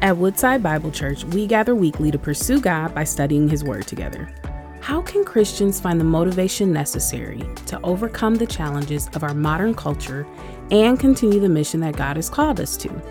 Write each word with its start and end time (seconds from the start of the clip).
At 0.00 0.16
Woodside 0.16 0.62
Bible 0.62 0.92
Church, 0.92 1.24
we 1.24 1.48
gather 1.48 1.74
weekly 1.74 2.12
to 2.12 2.18
pursue 2.18 2.60
God 2.60 2.94
by 2.94 3.02
studying 3.02 3.48
His 3.48 3.64
Word 3.64 3.88
together. 3.88 4.32
How 4.80 5.02
can 5.02 5.24
Christians 5.24 5.80
find 5.80 5.98
the 5.98 6.04
motivation 6.04 6.72
necessary 6.72 7.42
to 7.66 7.80
overcome 7.82 8.36
the 8.36 8.46
challenges 8.46 9.08
of 9.14 9.24
our 9.24 9.34
modern 9.34 9.74
culture 9.74 10.24
and 10.70 11.00
continue 11.00 11.40
the 11.40 11.48
mission 11.48 11.80
that 11.80 11.96
God 11.96 12.14
has 12.14 12.30
called 12.30 12.60
us 12.60 12.76
to? 12.76 13.02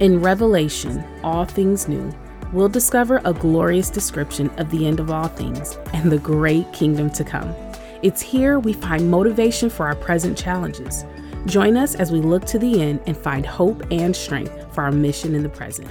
In 0.00 0.22
Revelation, 0.22 1.04
All 1.22 1.44
Things 1.44 1.88
New, 1.88 2.10
we'll 2.54 2.70
discover 2.70 3.20
a 3.26 3.34
glorious 3.34 3.90
description 3.90 4.48
of 4.58 4.70
the 4.70 4.86
end 4.86 4.98
of 4.98 5.10
all 5.10 5.28
things 5.28 5.76
and 5.92 6.10
the 6.10 6.18
great 6.18 6.72
kingdom 6.72 7.10
to 7.10 7.22
come. 7.22 7.54
It's 8.02 8.22
here 8.22 8.58
we 8.58 8.72
find 8.72 9.10
motivation 9.10 9.68
for 9.68 9.86
our 9.86 9.94
present 9.94 10.38
challenges. 10.38 11.04
Join 11.44 11.76
us 11.76 11.94
as 11.94 12.10
we 12.10 12.20
look 12.20 12.46
to 12.46 12.58
the 12.58 12.80
end 12.80 13.00
and 13.06 13.14
find 13.14 13.44
hope 13.44 13.84
and 13.90 14.16
strength 14.16 14.74
for 14.74 14.84
our 14.84 14.90
mission 14.90 15.34
in 15.34 15.42
the 15.42 15.50
present. 15.50 15.88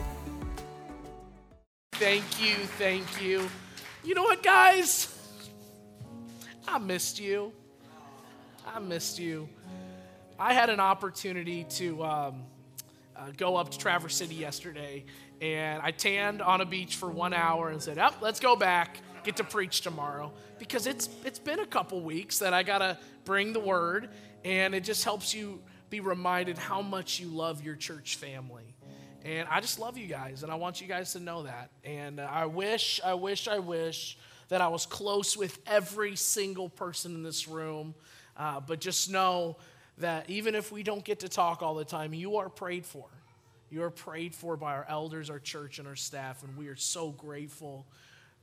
Thank 2.00 2.42
you, 2.42 2.56
thank 2.56 3.22
you. 3.22 3.50
You 4.06 4.16
know 4.16 4.24
what, 4.24 4.42
guys? 4.42 5.14
I 6.66 6.78
missed 6.78 7.20
you. 7.20 7.52
I 8.66 8.80
missed 8.80 9.20
you. 9.20 9.50
I 10.40 10.54
had 10.54 10.70
an 10.70 10.80
opportunity 10.80 11.66
to 11.72 12.02
um, 12.06 12.44
uh, 13.18 13.32
go 13.36 13.58
up 13.58 13.72
to 13.72 13.78
Traverse 13.78 14.16
City 14.16 14.36
yesterday, 14.36 15.04
and 15.42 15.82
I 15.84 15.92
tanned 15.92 16.42
on 16.42 16.62
a 16.62 16.66
beach 16.66 16.96
for 16.96 17.12
one 17.12 17.34
hour 17.34 17.68
and 17.68 17.84
said, 17.84 17.98
"Up, 17.98 18.16
oh, 18.16 18.24
let's 18.24 18.40
go 18.40 18.56
back, 18.56 19.00
get 19.26 19.36
to 19.36 19.44
preach 19.44 19.82
tomorrow." 19.82 20.32
Because 20.58 20.88
it's 20.88 21.10
it's 21.26 21.40
been 21.40 21.60
a 21.60 21.68
couple 21.68 22.00
weeks 22.00 22.40
that 22.40 22.54
I 22.54 22.64
gotta 22.64 22.98
bring 23.26 23.52
the 23.52 23.60
word, 23.60 24.08
and 24.46 24.74
it 24.74 24.86
just 24.86 25.04
helps 25.04 25.34
you 25.34 25.62
be 25.90 26.00
reminded 26.00 26.58
how 26.58 26.82
much 26.82 27.20
you 27.20 27.28
love 27.28 27.62
your 27.62 27.76
church 27.76 28.16
family. 28.16 28.69
And 29.26 29.48
I 29.50 29.60
just 29.60 29.80
love 29.80 29.98
you 29.98 30.08
guys, 30.08 30.44
and 30.44 30.52
I 30.52 30.56
want 30.56 30.80
you 30.80 30.88
guys 30.88 31.14
to 31.14 31.20
know 31.20 31.44
that. 31.44 31.70
And 31.84 32.22
I 32.22 32.46
wish, 32.46 33.02
I 33.04 33.16
wish, 33.16 33.48
I 33.48 33.60
wish 33.60 34.18
that 34.48 34.62
I 34.62 34.70
was 34.70 34.86
close 34.86 35.36
with 35.36 35.60
every 35.68 36.16
single 36.16 36.70
person 36.70 37.14
in 37.16 37.24
this 37.24 37.48
room. 37.48 37.96
Uh, 38.38 38.62
but 38.62 38.80
just 38.80 39.12
know 39.12 39.58
that 39.98 40.30
even 40.30 40.56
if 40.56 40.72
we 40.72 40.84
don't 40.84 41.04
get 41.04 41.20
to 41.20 41.30
talk 41.30 41.62
all 41.62 41.76
the 41.76 41.86
time, 41.86 42.14
you 42.14 42.38
are 42.38 42.50
prayed 42.50 42.86
for. 42.86 43.06
You 43.70 43.84
are 43.84 43.92
prayed 43.92 44.34
for 44.34 44.58
by 44.58 44.74
our 44.74 44.86
elders, 44.90 45.30
our 45.30 45.40
church, 45.40 45.80
and 45.80 45.88
our 45.88 45.98
staff, 45.98 46.44
and 46.44 46.58
we 46.58 46.70
are 46.70 46.76
so 46.76 47.12
grateful 47.12 47.86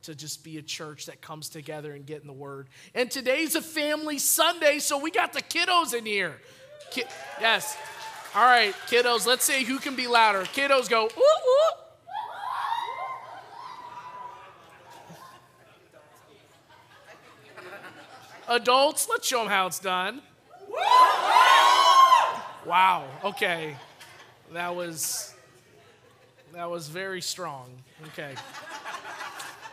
to 0.02 0.14
just 0.14 0.44
be 0.44 0.58
a 0.58 0.62
church 0.62 1.06
that 1.06 1.20
comes 1.20 1.48
together 1.48 1.92
and 1.92 2.06
get 2.06 2.20
in 2.20 2.26
the 2.26 2.32
Word. 2.32 2.68
And 2.94 3.10
today's 3.10 3.56
a 3.56 3.62
family 3.62 4.18
Sunday, 4.18 4.78
so 4.78 4.98
we 4.98 5.10
got 5.10 5.32
the 5.32 5.42
kiddos 5.42 5.94
in 5.94 6.06
here. 6.06 6.36
Ki- 6.90 7.04
yes. 7.40 7.76
All 8.34 8.44
right, 8.44 8.74
kiddos, 8.88 9.26
let's 9.26 9.44
see 9.44 9.64
who 9.64 9.78
can 9.78 9.96
be 9.96 10.06
louder. 10.06 10.42
Kiddos 10.42 10.90
go, 10.90 11.04
ooh, 11.04 11.08
ooh. 11.08 11.86
Adults, 18.48 19.08
let's 19.08 19.26
show 19.26 19.40
them 19.40 19.48
how 19.48 19.66
it's 19.66 19.78
done. 19.78 20.22
Wow, 22.64 23.04
okay. 23.24 23.76
That 24.52 24.74
was 24.74 25.34
that 26.52 26.70
was 26.70 26.88
very 26.88 27.20
strong. 27.20 27.70
Okay. 28.08 28.34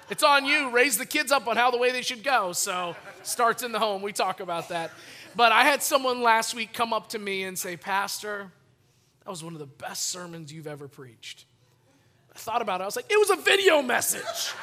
It's 0.09 0.21
on 0.21 0.45
you. 0.45 0.69
Raise 0.69 0.97
the 0.97 1.05
kids 1.05 1.31
up 1.31 1.47
on 1.47 1.55
how 1.55 1.71
the 1.71 1.77
way 1.77 1.91
they 1.91 2.01
should 2.01 2.23
go. 2.23 2.51
So, 2.51 2.95
starts 3.23 3.63
in 3.63 3.71
the 3.71 3.79
home. 3.79 4.01
We 4.01 4.11
talk 4.11 4.41
about 4.41 4.69
that. 4.69 4.91
But 5.35 5.51
I 5.51 5.63
had 5.63 5.81
someone 5.81 6.21
last 6.21 6.53
week 6.53 6.73
come 6.73 6.93
up 6.93 7.09
to 7.09 7.19
me 7.19 7.43
and 7.43 7.57
say, 7.57 7.75
Pastor, 7.75 8.51
that 9.23 9.29
was 9.29 9.43
one 9.43 9.53
of 9.53 9.59
the 9.59 9.65
best 9.65 10.09
sermons 10.09 10.53
you've 10.53 10.67
ever 10.67 10.87
preached. 10.87 11.45
I 12.35 12.37
thought 12.37 12.61
about 12.61 12.81
it. 12.81 12.83
I 12.83 12.85
was 12.85 12.95
like, 12.95 13.11
it 13.11 13.17
was 13.17 13.29
a 13.29 13.41
video 13.41 13.81
message. 13.81 14.53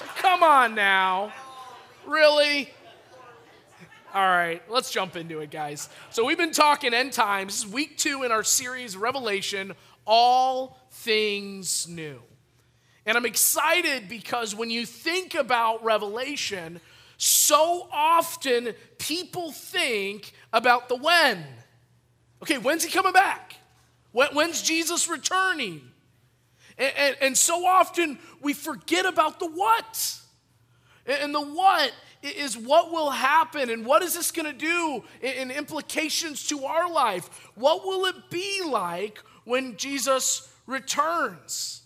Like, 0.00 0.16
come 0.16 0.42
on 0.42 0.74
now. 0.74 1.32
Really? 2.06 2.70
All 4.12 4.22
right, 4.22 4.62
let's 4.70 4.92
jump 4.92 5.16
into 5.16 5.40
it, 5.40 5.50
guys. 5.50 5.88
So, 6.10 6.24
we've 6.24 6.38
been 6.38 6.52
talking 6.52 6.94
end 6.94 7.12
times. 7.12 7.54
This 7.54 7.64
is 7.68 7.72
week 7.72 7.98
two 7.98 8.22
in 8.22 8.30
our 8.30 8.44
series, 8.44 8.96
Revelation, 8.96 9.72
All 10.06 10.78
Things 10.90 11.88
New. 11.88 12.20
And 13.06 13.16
I'm 13.16 13.26
excited 13.26 14.08
because 14.08 14.54
when 14.54 14.70
you 14.70 14.86
think 14.86 15.34
about 15.34 15.82
Revelation, 15.82 16.80
so 17.16 17.88
often 17.92 18.74
people 18.98 19.52
think 19.52 20.32
about 20.52 20.88
the 20.88 20.96
when. 20.96 21.44
Okay, 22.42 22.58
when's 22.58 22.84
he 22.84 22.90
coming 22.90 23.12
back? 23.12 23.54
when's 24.12 24.62
Jesus 24.62 25.08
returning? 25.08 25.80
And, 26.78 26.92
and, 26.96 27.16
and, 27.20 27.38
so 27.38 27.66
often 27.66 28.18
we 28.40 28.52
forget 28.52 29.06
about 29.06 29.40
the 29.40 29.46
what. 29.46 30.18
And 31.06 31.34
the 31.34 31.40
what 31.40 31.92
is 32.22 32.56
what 32.56 32.90
will 32.90 33.10
happen 33.10 33.70
and 33.70 33.84
what 33.84 34.02
is 34.02 34.14
this 34.14 34.30
going 34.30 34.50
to 34.50 34.58
do 34.58 35.04
in 35.20 35.50
implications 35.50 36.46
to 36.48 36.64
our 36.64 36.90
life? 36.90 37.28
What 37.54 37.84
will 37.84 38.06
it 38.06 38.30
be 38.30 38.62
like 38.64 39.18
when 39.44 39.76
Jesus 39.76 40.48
returns? 40.66 41.82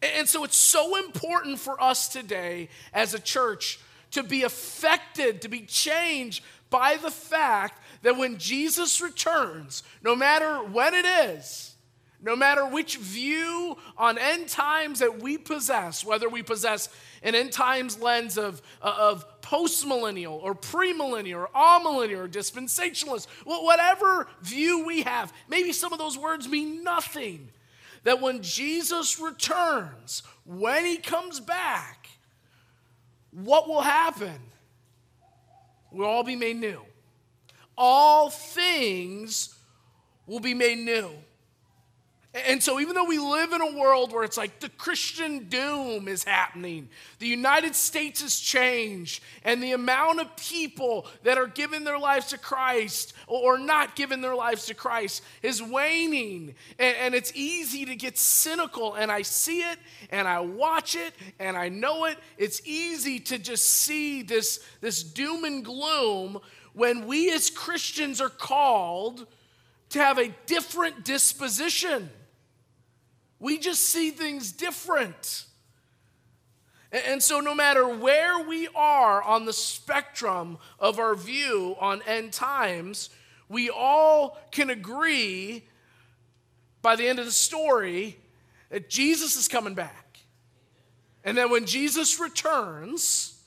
And 0.00 0.28
so 0.28 0.44
it's 0.44 0.56
so 0.56 0.96
important 0.96 1.58
for 1.58 1.80
us 1.82 2.08
today 2.08 2.68
as 2.92 3.14
a 3.14 3.18
church 3.18 3.80
to 4.12 4.22
be 4.22 4.42
affected, 4.42 5.42
to 5.42 5.48
be 5.48 5.62
changed 5.62 6.42
by 6.70 6.96
the 6.96 7.10
fact 7.10 7.80
that 8.02 8.16
when 8.16 8.38
Jesus 8.38 9.00
returns, 9.00 9.82
no 10.02 10.14
matter 10.14 10.58
when 10.58 10.94
it 10.94 11.04
is, 11.04 11.74
no 12.20 12.34
matter 12.34 12.66
which 12.66 12.96
view 12.96 13.76
on 13.96 14.18
end 14.18 14.48
times 14.48 14.98
that 14.98 15.22
we 15.22 15.38
possess, 15.38 16.04
whether 16.04 16.28
we 16.28 16.42
possess 16.42 16.88
an 17.22 17.34
end 17.34 17.52
times 17.52 18.00
lens 18.00 18.36
of, 18.36 18.60
uh, 18.82 18.94
of 18.98 19.40
postmillennial 19.40 20.42
or 20.42 20.54
premillennial 20.54 21.40
or 21.40 21.48
amillennial 21.54 22.18
or 22.18 22.28
dispensationalist, 22.28 23.26
whatever 23.44 24.28
view 24.42 24.84
we 24.84 25.02
have, 25.02 25.32
maybe 25.48 25.72
some 25.72 25.92
of 25.92 25.98
those 25.98 26.18
words 26.18 26.48
mean 26.48 26.82
nothing. 26.82 27.50
That 28.04 28.20
when 28.20 28.42
Jesus 28.42 29.18
returns, 29.18 30.22
when 30.44 30.84
he 30.84 30.96
comes 30.96 31.40
back, 31.40 31.97
what 33.30 33.68
will 33.68 33.82
happen? 33.82 34.38
We'll 35.90 36.06
all 36.08 36.24
be 36.24 36.36
made 36.36 36.56
new. 36.56 36.80
All 37.76 38.30
things 38.30 39.54
will 40.26 40.40
be 40.40 40.54
made 40.54 40.78
new. 40.78 41.10
And 42.46 42.62
so, 42.62 42.80
even 42.80 42.94
though 42.94 43.04
we 43.04 43.18
live 43.18 43.52
in 43.52 43.60
a 43.60 43.78
world 43.78 44.12
where 44.12 44.24
it's 44.24 44.36
like 44.36 44.60
the 44.60 44.68
Christian 44.70 45.48
doom 45.48 46.08
is 46.08 46.24
happening, 46.24 46.88
the 47.18 47.26
United 47.26 47.74
States 47.74 48.22
has 48.22 48.38
changed, 48.38 49.22
and 49.44 49.62
the 49.62 49.72
amount 49.72 50.20
of 50.20 50.36
people 50.36 51.06
that 51.22 51.38
are 51.38 51.46
giving 51.46 51.84
their 51.84 51.98
lives 51.98 52.26
to 52.26 52.38
Christ 52.38 53.14
or 53.26 53.58
not 53.58 53.96
giving 53.96 54.20
their 54.20 54.34
lives 54.34 54.66
to 54.66 54.74
Christ 54.74 55.22
is 55.42 55.62
waning. 55.62 56.54
And, 56.78 57.14
it's 57.14 57.32
easy 57.34 57.84
to 57.86 57.96
get 57.96 58.16
cynical, 58.18 58.94
and 58.94 59.10
I 59.10 59.22
see 59.22 59.60
it, 59.60 59.78
and 60.10 60.28
I 60.28 60.40
watch 60.40 60.94
it, 60.94 61.14
and 61.38 61.56
I 61.56 61.68
know 61.68 62.04
it. 62.04 62.18
It's 62.36 62.60
easy 62.64 63.18
to 63.20 63.38
just 63.38 63.64
see 63.64 64.22
this, 64.22 64.60
this 64.80 65.02
doom 65.02 65.44
and 65.44 65.64
gloom 65.64 66.38
when 66.74 67.06
we 67.06 67.32
as 67.32 67.50
Christians 67.50 68.20
are 68.20 68.28
called 68.28 69.26
to 69.90 69.98
have 69.98 70.18
a 70.18 70.28
different 70.46 71.04
disposition. 71.04 72.10
We 73.40 73.58
just 73.58 73.82
see 73.82 74.10
things 74.10 74.52
different. 74.52 75.44
And 76.90 77.22
so, 77.22 77.40
no 77.40 77.54
matter 77.54 77.86
where 77.86 78.40
we 78.40 78.66
are 78.74 79.22
on 79.22 79.44
the 79.44 79.52
spectrum 79.52 80.58
of 80.78 80.98
our 80.98 81.14
view 81.14 81.76
on 81.78 82.00
end 82.06 82.32
times, 82.32 83.10
we 83.48 83.68
all 83.68 84.38
can 84.50 84.70
agree 84.70 85.64
by 86.80 86.96
the 86.96 87.06
end 87.06 87.18
of 87.18 87.26
the 87.26 87.32
story 87.32 88.16
that 88.70 88.88
Jesus 88.88 89.36
is 89.36 89.48
coming 89.48 89.74
back. 89.74 90.20
And 91.24 91.36
that 91.36 91.50
when 91.50 91.66
Jesus 91.66 92.18
returns, 92.18 93.38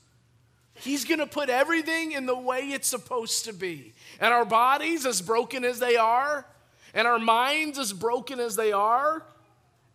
he's 0.76 1.06
going 1.06 1.20
to 1.20 1.26
put 1.28 1.50
everything 1.50 2.12
in 2.12 2.28
the 2.28 2.38
way 2.38 2.70
it's 2.70 2.88
supposed 2.88 3.46
to 3.46 3.54
be. 3.54 3.94
And 4.20 4.34
our 4.34 4.46
bodies, 4.46 5.06
as 5.06 5.22
broken 5.22 5.64
as 5.64 5.80
they 5.80 5.96
are, 5.96 6.46
and 6.94 7.08
our 7.08 7.18
minds, 7.18 7.80
as 7.80 7.94
broken 7.94 8.40
as 8.40 8.56
they 8.56 8.72
are, 8.72 9.24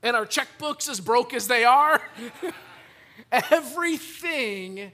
and 0.03 0.17
our 0.17 0.27
checkbooks, 0.27 0.89
as 0.89 1.01
broke 1.01 1.35
as 1.35 1.49
they 1.49 1.65
are, 1.65 2.01
everything 3.33 4.93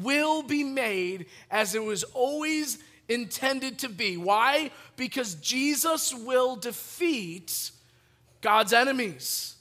will 0.00 0.42
be 0.42 0.64
made 0.64 1.26
as 1.50 1.74
it 1.74 1.82
was 1.82 2.02
always 2.04 2.78
intended 3.08 3.78
to 3.80 3.88
be. 3.88 4.16
Why? 4.16 4.70
Because 4.96 5.34
Jesus 5.36 6.14
will 6.14 6.56
defeat 6.56 7.70
God's 8.40 8.72
enemies. 8.72 9.56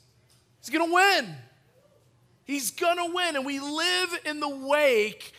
He's 0.60 0.70
gonna 0.70 0.94
win. 0.94 1.36
He's 2.44 2.72
gonna 2.72 3.14
win. 3.14 3.36
And 3.36 3.46
we 3.46 3.60
live 3.60 4.20
in 4.26 4.40
the 4.40 4.50
wake 4.50 5.34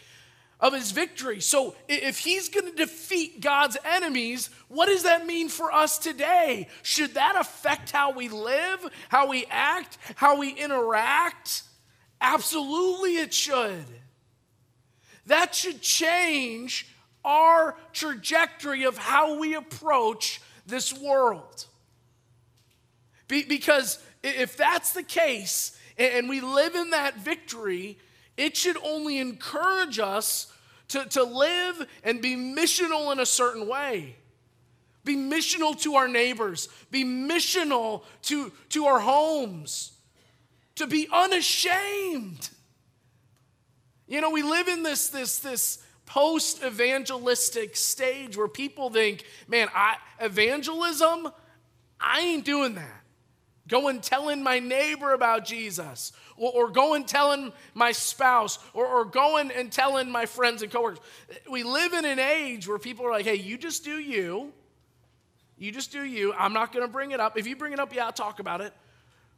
of 0.62 0.72
his 0.72 0.92
victory. 0.92 1.40
So 1.40 1.74
if 1.88 2.18
he's 2.18 2.48
going 2.48 2.66
to 2.66 2.76
defeat 2.76 3.40
God's 3.40 3.76
enemies, 3.84 4.48
what 4.68 4.86
does 4.86 5.02
that 5.02 5.26
mean 5.26 5.48
for 5.48 5.72
us 5.72 5.98
today? 5.98 6.68
Should 6.82 7.14
that 7.14 7.34
affect 7.36 7.90
how 7.90 8.12
we 8.12 8.28
live, 8.28 8.88
how 9.08 9.28
we 9.28 9.44
act, 9.50 9.98
how 10.14 10.38
we 10.38 10.50
interact? 10.50 11.64
Absolutely, 12.20 13.16
it 13.16 13.34
should. 13.34 13.84
That 15.26 15.52
should 15.52 15.82
change 15.82 16.86
our 17.24 17.76
trajectory 17.92 18.84
of 18.84 18.96
how 18.96 19.38
we 19.38 19.54
approach 19.56 20.40
this 20.64 20.96
world. 20.96 21.66
Be- 23.26 23.44
because 23.44 23.98
if 24.22 24.56
that's 24.56 24.92
the 24.92 25.02
case 25.02 25.76
and 25.98 26.28
we 26.28 26.40
live 26.40 26.76
in 26.76 26.90
that 26.90 27.16
victory, 27.16 27.98
it 28.36 28.56
should 28.56 28.76
only 28.84 29.18
encourage 29.18 29.98
us 29.98 30.51
to, 30.92 31.04
to 31.06 31.22
live 31.24 31.86
and 32.04 32.20
be 32.20 32.36
missional 32.36 33.12
in 33.12 33.18
a 33.18 33.26
certain 33.26 33.66
way. 33.66 34.16
Be 35.04 35.16
missional 35.16 35.78
to 35.80 35.96
our 35.96 36.06
neighbors, 36.06 36.68
be 36.90 37.04
missional 37.04 38.04
to, 38.22 38.52
to 38.68 38.84
our 38.84 39.00
homes, 39.00 39.92
to 40.76 40.86
be 40.86 41.08
unashamed. 41.12 42.50
You 44.06 44.20
know, 44.20 44.30
we 44.30 44.42
live 44.42 44.68
in 44.68 44.82
this, 44.82 45.08
this, 45.08 45.38
this 45.38 45.82
post 46.06 46.62
evangelistic 46.62 47.74
stage 47.74 48.36
where 48.36 48.48
people 48.48 48.90
think, 48.90 49.24
man, 49.48 49.68
I, 49.74 49.96
evangelism, 50.20 51.28
I 51.98 52.20
ain't 52.20 52.44
doing 52.44 52.74
that. 52.74 53.01
Going 53.72 54.02
telling 54.02 54.42
my 54.42 54.58
neighbor 54.58 55.14
about 55.14 55.46
Jesus, 55.46 56.12
or, 56.36 56.52
or 56.52 56.68
going 56.68 57.04
telling 57.04 57.54
my 57.72 57.92
spouse, 57.92 58.58
or, 58.74 58.86
or 58.86 59.06
going 59.06 59.50
and 59.50 59.72
telling 59.72 60.10
my 60.10 60.26
friends 60.26 60.60
and 60.60 60.70
coworkers. 60.70 60.98
We 61.50 61.62
live 61.62 61.94
in 61.94 62.04
an 62.04 62.18
age 62.18 62.68
where 62.68 62.78
people 62.78 63.06
are 63.06 63.10
like, 63.10 63.24
hey, 63.24 63.36
you 63.36 63.56
just 63.56 63.82
do 63.82 63.98
you. 63.98 64.52
You 65.56 65.72
just 65.72 65.90
do 65.90 66.04
you. 66.04 66.34
I'm 66.34 66.52
not 66.52 66.74
going 66.74 66.84
to 66.84 66.92
bring 66.92 67.12
it 67.12 67.20
up. 67.20 67.38
If 67.38 67.46
you 67.46 67.56
bring 67.56 67.72
it 67.72 67.80
up, 67.80 67.94
yeah, 67.94 68.04
I'll 68.04 68.12
talk 68.12 68.40
about 68.40 68.60
it. 68.60 68.74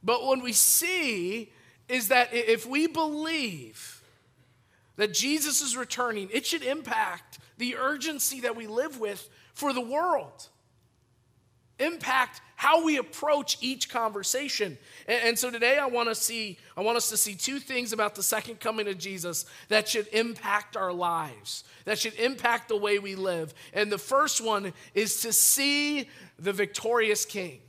But 0.02 0.24
what 0.24 0.42
we 0.42 0.52
see 0.52 1.52
is 1.88 2.08
that 2.08 2.34
if 2.34 2.66
we 2.66 2.88
believe 2.88 4.02
that 4.96 5.14
Jesus 5.14 5.60
is 5.60 5.76
returning, 5.76 6.28
it 6.32 6.44
should 6.44 6.64
impact 6.64 7.38
the 7.58 7.76
urgency 7.76 8.40
that 8.40 8.56
we 8.56 8.66
live 8.66 8.98
with 8.98 9.30
for 9.52 9.72
the 9.72 9.80
world 9.80 10.48
impact 11.78 12.40
how 12.56 12.84
we 12.84 12.98
approach 12.98 13.58
each 13.60 13.88
conversation. 13.88 14.78
And, 15.08 15.22
and, 15.24 15.38
so 15.38 15.50
today 15.50 15.78
I 15.78 15.86
want 15.86 16.08
to 16.08 16.14
see 16.14 16.58
I 16.76 16.82
want 16.82 16.96
us 16.96 17.10
to 17.10 17.16
see 17.16 17.34
two 17.34 17.58
things 17.58 17.92
about 17.92 18.14
the 18.14 18.22
second 18.22 18.60
coming 18.60 18.88
of 18.88 18.98
Jesus 18.98 19.44
that 19.68 19.88
should 19.88 20.06
impact 20.08 20.76
our 20.76 20.92
lives. 20.92 21.64
That 21.84 21.98
should 21.98 22.14
impact 22.14 22.68
the 22.68 22.76
way 22.76 22.98
we 22.98 23.14
live. 23.14 23.54
And 23.72 23.90
the 23.90 23.98
first 23.98 24.40
one 24.40 24.72
is 24.94 25.20
to 25.22 25.32
see 25.32 26.08
the 26.38 26.52
victorious 26.52 27.24
king. 27.24 27.60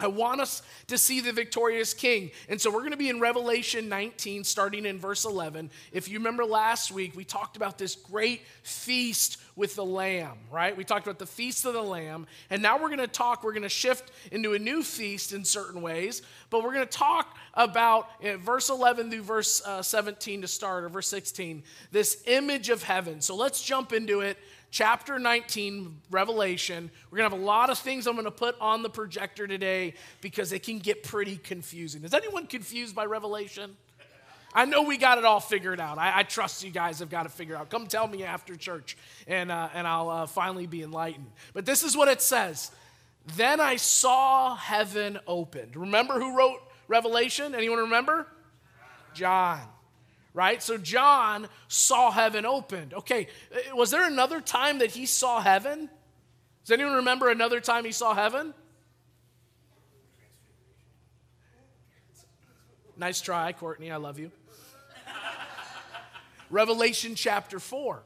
I 0.00 0.08
want 0.08 0.40
us 0.40 0.62
to 0.88 0.98
see 0.98 1.20
the 1.20 1.32
victorious 1.32 1.94
king. 1.94 2.32
And 2.48 2.60
so 2.60 2.70
we're 2.70 2.80
going 2.80 2.90
to 2.90 2.96
be 2.96 3.08
in 3.08 3.20
Revelation 3.20 3.88
19, 3.88 4.42
starting 4.42 4.86
in 4.86 4.98
verse 4.98 5.24
11. 5.24 5.70
If 5.92 6.08
you 6.08 6.18
remember 6.18 6.44
last 6.44 6.90
week, 6.90 7.14
we 7.14 7.24
talked 7.24 7.56
about 7.56 7.78
this 7.78 7.94
great 7.94 8.42
feast 8.62 9.38
with 9.56 9.76
the 9.76 9.84
Lamb, 9.84 10.36
right? 10.50 10.76
We 10.76 10.82
talked 10.82 11.06
about 11.06 11.20
the 11.20 11.26
feast 11.26 11.64
of 11.64 11.74
the 11.74 11.82
Lamb. 11.82 12.26
And 12.50 12.60
now 12.60 12.76
we're 12.76 12.88
going 12.88 12.98
to 12.98 13.06
talk, 13.06 13.44
we're 13.44 13.52
going 13.52 13.62
to 13.62 13.68
shift 13.68 14.10
into 14.32 14.54
a 14.54 14.58
new 14.58 14.82
feast 14.82 15.32
in 15.32 15.44
certain 15.44 15.80
ways. 15.80 16.22
But 16.50 16.64
we're 16.64 16.74
going 16.74 16.86
to 16.86 16.98
talk 16.98 17.36
about 17.54 18.08
uh, 18.24 18.36
verse 18.38 18.70
11 18.70 19.12
through 19.12 19.22
verse 19.22 19.62
uh, 19.64 19.80
17 19.80 20.42
to 20.42 20.48
start, 20.48 20.82
or 20.82 20.88
verse 20.88 21.08
16, 21.08 21.62
this 21.92 22.22
image 22.26 22.68
of 22.68 22.82
heaven. 22.82 23.20
So 23.20 23.36
let's 23.36 23.62
jump 23.62 23.92
into 23.92 24.20
it 24.20 24.38
chapter 24.74 25.20
19, 25.20 26.00
Revelation. 26.10 26.90
We're 27.08 27.18
going 27.18 27.30
to 27.30 27.36
have 27.36 27.40
a 27.40 27.46
lot 27.46 27.70
of 27.70 27.78
things 27.78 28.08
I'm 28.08 28.14
going 28.14 28.24
to 28.24 28.32
put 28.32 28.56
on 28.60 28.82
the 28.82 28.90
projector 28.90 29.46
today 29.46 29.94
because 30.20 30.52
it 30.52 30.64
can 30.64 30.80
get 30.80 31.04
pretty 31.04 31.36
confusing. 31.36 32.02
Is 32.02 32.12
anyone 32.12 32.48
confused 32.48 32.92
by 32.92 33.04
Revelation? 33.06 33.76
I 34.52 34.64
know 34.64 34.82
we 34.82 34.96
got 34.96 35.18
it 35.18 35.24
all 35.24 35.38
figured 35.38 35.78
out. 35.78 35.98
I, 35.98 36.18
I, 36.18 36.22
trust 36.24 36.64
you 36.64 36.72
guys 36.72 36.98
have 36.98 37.08
got 37.08 37.24
it 37.24 37.30
figured 37.30 37.56
out. 37.56 37.70
Come 37.70 37.86
tell 37.86 38.08
me 38.08 38.24
after 38.24 38.56
church, 38.56 38.96
and, 39.28 39.52
uh, 39.52 39.68
and 39.74 39.86
I'll 39.86 40.10
uh, 40.10 40.26
finally 40.26 40.66
be 40.66 40.82
enlightened. 40.82 41.30
But 41.52 41.66
this 41.66 41.84
is 41.84 41.96
what 41.96 42.08
it 42.08 42.20
says 42.20 42.72
Then 43.36 43.60
I 43.60 43.76
saw 43.76 44.56
heaven 44.56 45.20
opened. 45.28 45.76
Remember 45.76 46.14
who 46.14 46.36
wrote 46.36 46.58
Revelation? 46.88 47.54
Anyone 47.54 47.78
remember? 47.78 48.26
John 49.14 49.60
right? 50.34 50.62
So 50.62 50.76
John 50.76 51.48
saw 51.68 52.10
heaven 52.10 52.44
opened. 52.44 52.92
Okay, 52.92 53.28
uh, 53.54 53.76
was 53.76 53.90
there 53.90 54.06
another 54.06 54.40
time 54.40 54.80
that 54.80 54.90
he 54.90 55.06
saw 55.06 55.40
heaven? 55.40 55.88
Does 56.64 56.72
anyone 56.72 56.94
remember 56.96 57.30
another 57.30 57.60
time 57.60 57.84
he 57.84 57.92
saw 57.92 58.14
heaven? 58.14 58.52
Nice 62.96 63.20
try, 63.20 63.52
Courtney. 63.52 63.90
I 63.90 63.96
love 63.96 64.18
you. 64.18 64.30
Revelation 66.50 67.14
chapter 67.14 67.58
4. 67.58 68.02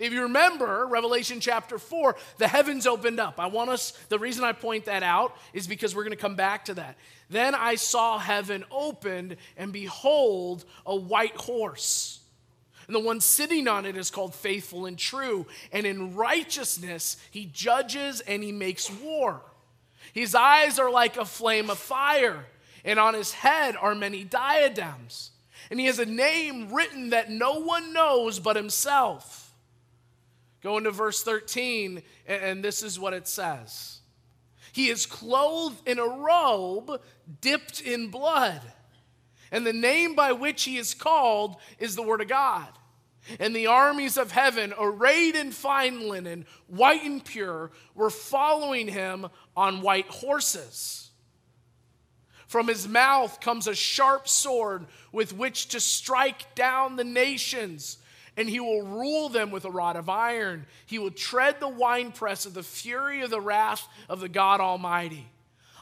If 0.00 0.14
you 0.14 0.22
remember 0.22 0.86
Revelation 0.86 1.40
chapter 1.40 1.78
4, 1.78 2.16
the 2.38 2.48
heavens 2.48 2.86
opened 2.86 3.20
up. 3.20 3.38
I 3.38 3.48
want 3.48 3.68
us, 3.68 3.92
the 4.08 4.18
reason 4.18 4.44
I 4.44 4.52
point 4.52 4.86
that 4.86 5.02
out 5.02 5.36
is 5.52 5.66
because 5.66 5.94
we're 5.94 6.04
going 6.04 6.16
to 6.16 6.20
come 6.20 6.36
back 6.36 6.64
to 6.64 6.74
that. 6.74 6.96
Then 7.28 7.54
I 7.54 7.74
saw 7.74 8.18
heaven 8.18 8.64
opened, 8.70 9.36
and 9.58 9.74
behold, 9.74 10.64
a 10.86 10.96
white 10.96 11.36
horse. 11.36 12.20
And 12.86 12.94
the 12.96 13.00
one 13.00 13.20
sitting 13.20 13.68
on 13.68 13.84
it 13.84 13.94
is 13.94 14.10
called 14.10 14.34
faithful 14.34 14.86
and 14.86 14.98
true. 14.98 15.46
And 15.70 15.84
in 15.84 16.16
righteousness, 16.16 17.18
he 17.30 17.44
judges 17.44 18.20
and 18.22 18.42
he 18.42 18.52
makes 18.52 18.90
war. 18.90 19.42
His 20.14 20.34
eyes 20.34 20.78
are 20.78 20.90
like 20.90 21.18
a 21.18 21.26
flame 21.26 21.68
of 21.68 21.78
fire, 21.78 22.46
and 22.86 22.98
on 22.98 23.12
his 23.12 23.32
head 23.32 23.76
are 23.76 23.94
many 23.94 24.24
diadems. 24.24 25.30
And 25.70 25.78
he 25.78 25.86
has 25.86 25.98
a 25.98 26.06
name 26.06 26.72
written 26.72 27.10
that 27.10 27.30
no 27.30 27.60
one 27.60 27.92
knows 27.92 28.40
but 28.40 28.56
himself. 28.56 29.39
Go 30.62 30.76
into 30.76 30.90
verse 30.90 31.22
13, 31.22 32.02
and 32.26 32.62
this 32.62 32.82
is 32.82 32.98
what 32.98 33.14
it 33.14 33.26
says 33.26 34.00
He 34.72 34.88
is 34.88 35.06
clothed 35.06 35.86
in 35.88 35.98
a 35.98 36.06
robe 36.06 37.00
dipped 37.40 37.80
in 37.80 38.08
blood, 38.08 38.60
and 39.50 39.66
the 39.66 39.72
name 39.72 40.14
by 40.14 40.32
which 40.32 40.64
he 40.64 40.76
is 40.76 40.94
called 40.94 41.56
is 41.78 41.96
the 41.96 42.02
Word 42.02 42.20
of 42.20 42.28
God. 42.28 42.68
And 43.38 43.54
the 43.54 43.66
armies 43.66 44.16
of 44.16 44.32
heaven, 44.32 44.72
arrayed 44.78 45.36
in 45.36 45.52
fine 45.52 46.08
linen, 46.08 46.46
white 46.68 47.04
and 47.04 47.22
pure, 47.22 47.70
were 47.94 48.10
following 48.10 48.88
him 48.88 49.26
on 49.54 49.82
white 49.82 50.08
horses. 50.08 51.10
From 52.46 52.66
his 52.66 52.88
mouth 52.88 53.40
comes 53.40 53.66
a 53.66 53.74
sharp 53.74 54.26
sword 54.26 54.86
with 55.12 55.32
which 55.32 55.68
to 55.68 55.80
strike 55.80 56.54
down 56.54 56.96
the 56.96 57.04
nations 57.04 57.98
and 58.36 58.48
he 58.48 58.60
will 58.60 58.82
rule 58.82 59.28
them 59.28 59.50
with 59.50 59.64
a 59.64 59.70
rod 59.70 59.96
of 59.96 60.08
iron. 60.08 60.66
He 60.86 60.98
will 60.98 61.10
tread 61.10 61.60
the 61.60 61.68
winepress 61.68 62.46
of 62.46 62.54
the 62.54 62.62
fury 62.62 63.22
of 63.22 63.30
the 63.30 63.40
wrath 63.40 63.86
of 64.08 64.20
the 64.20 64.28
God 64.28 64.60
Almighty. 64.60 65.28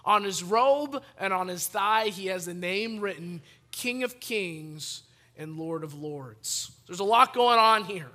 On 0.05 0.25
his 0.25 0.43
robe 0.43 1.03
and 1.19 1.33
on 1.33 1.49
his 1.49 1.67
thigh, 1.67 2.09
he 2.09 2.27
has 2.27 2.47
the 2.47 2.55
name 2.55 3.01
written 3.01 3.43
King 3.71 4.03
of 4.03 4.21
Kings 4.21 5.03
and 5.37 5.57
Lord 5.57 5.85
of 5.85 5.95
Lords. 5.95 6.71
There's 6.87 7.01
a 7.01 7.05
lot 7.05 7.35
going 7.35 7.59
on 7.59 7.85
here. 7.85 8.11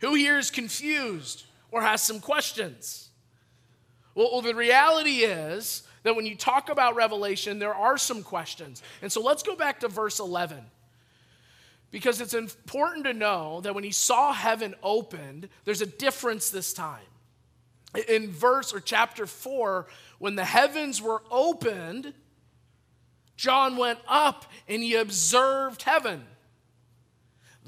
Who 0.00 0.14
here 0.14 0.38
is 0.38 0.50
confused 0.50 1.44
or 1.70 1.82
has 1.82 2.02
some 2.02 2.20
questions? 2.20 3.08
Well, 4.14 4.30
well, 4.32 4.42
the 4.42 4.54
reality 4.54 5.18
is 5.18 5.82
that 6.02 6.16
when 6.16 6.26
you 6.26 6.36
talk 6.36 6.68
about 6.68 6.96
Revelation, 6.96 7.58
there 7.58 7.74
are 7.74 7.96
some 7.98 8.22
questions. 8.22 8.82
And 9.00 9.10
so 9.10 9.22
let's 9.22 9.42
go 9.42 9.56
back 9.56 9.80
to 9.80 9.88
verse 9.88 10.18
11. 10.20 10.64
Because 11.92 12.20
it's 12.22 12.34
important 12.34 13.04
to 13.04 13.12
know 13.12 13.60
that 13.60 13.74
when 13.74 13.84
he 13.84 13.92
saw 13.92 14.32
heaven 14.32 14.74
opened, 14.82 15.48
there's 15.64 15.82
a 15.82 15.86
difference 15.86 16.50
this 16.50 16.72
time. 16.72 17.04
In 18.08 18.30
verse 18.30 18.72
or 18.72 18.80
chapter 18.80 19.26
4, 19.26 19.86
when 20.18 20.34
the 20.34 20.44
heavens 20.44 21.00
were 21.02 21.22
opened, 21.30 22.14
John 23.36 23.76
went 23.76 23.98
up 24.08 24.46
and 24.66 24.82
he 24.82 24.94
observed 24.94 25.82
heaven. 25.82 26.24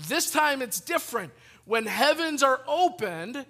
This 0.08 0.30
time 0.30 0.62
it's 0.62 0.80
different. 0.80 1.32
When 1.66 1.84
heavens 1.84 2.42
are 2.42 2.62
opened, 2.66 3.44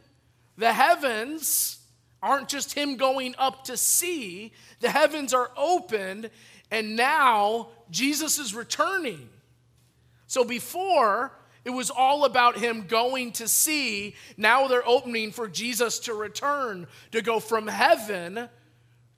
the 0.59 0.73
heavens 0.73 1.79
aren't 2.21 2.49
just 2.49 2.75
him 2.75 2.97
going 2.97 3.37
up 3.39 3.65
to 3.65 3.77
see, 3.77 4.53
the 4.81 4.91
heavens 4.91 5.33
are 5.33 5.53
opened, 5.57 6.31
and 6.71 6.97
now 6.97 7.69
Jesus 7.91 8.39
is 8.39 8.55
returning. 8.55 9.29
So 10.35 10.43
before, 10.43 11.31
it 11.65 11.71
was 11.71 11.91
all 11.91 12.25
about 12.25 12.59
him 12.59 12.89
going 12.89 13.31
to 13.35 13.47
see. 13.47 14.17
Now 14.37 14.67
they're 14.67 14.85
opening 14.85 15.31
for 15.31 15.47
Jesus 15.47 16.01
to 16.01 16.13
return, 16.13 16.89
to 17.13 17.23
go 17.23 17.39
from 17.39 17.69
heaven 17.69 18.49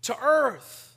to 0.03 0.17
earth. 0.23 0.95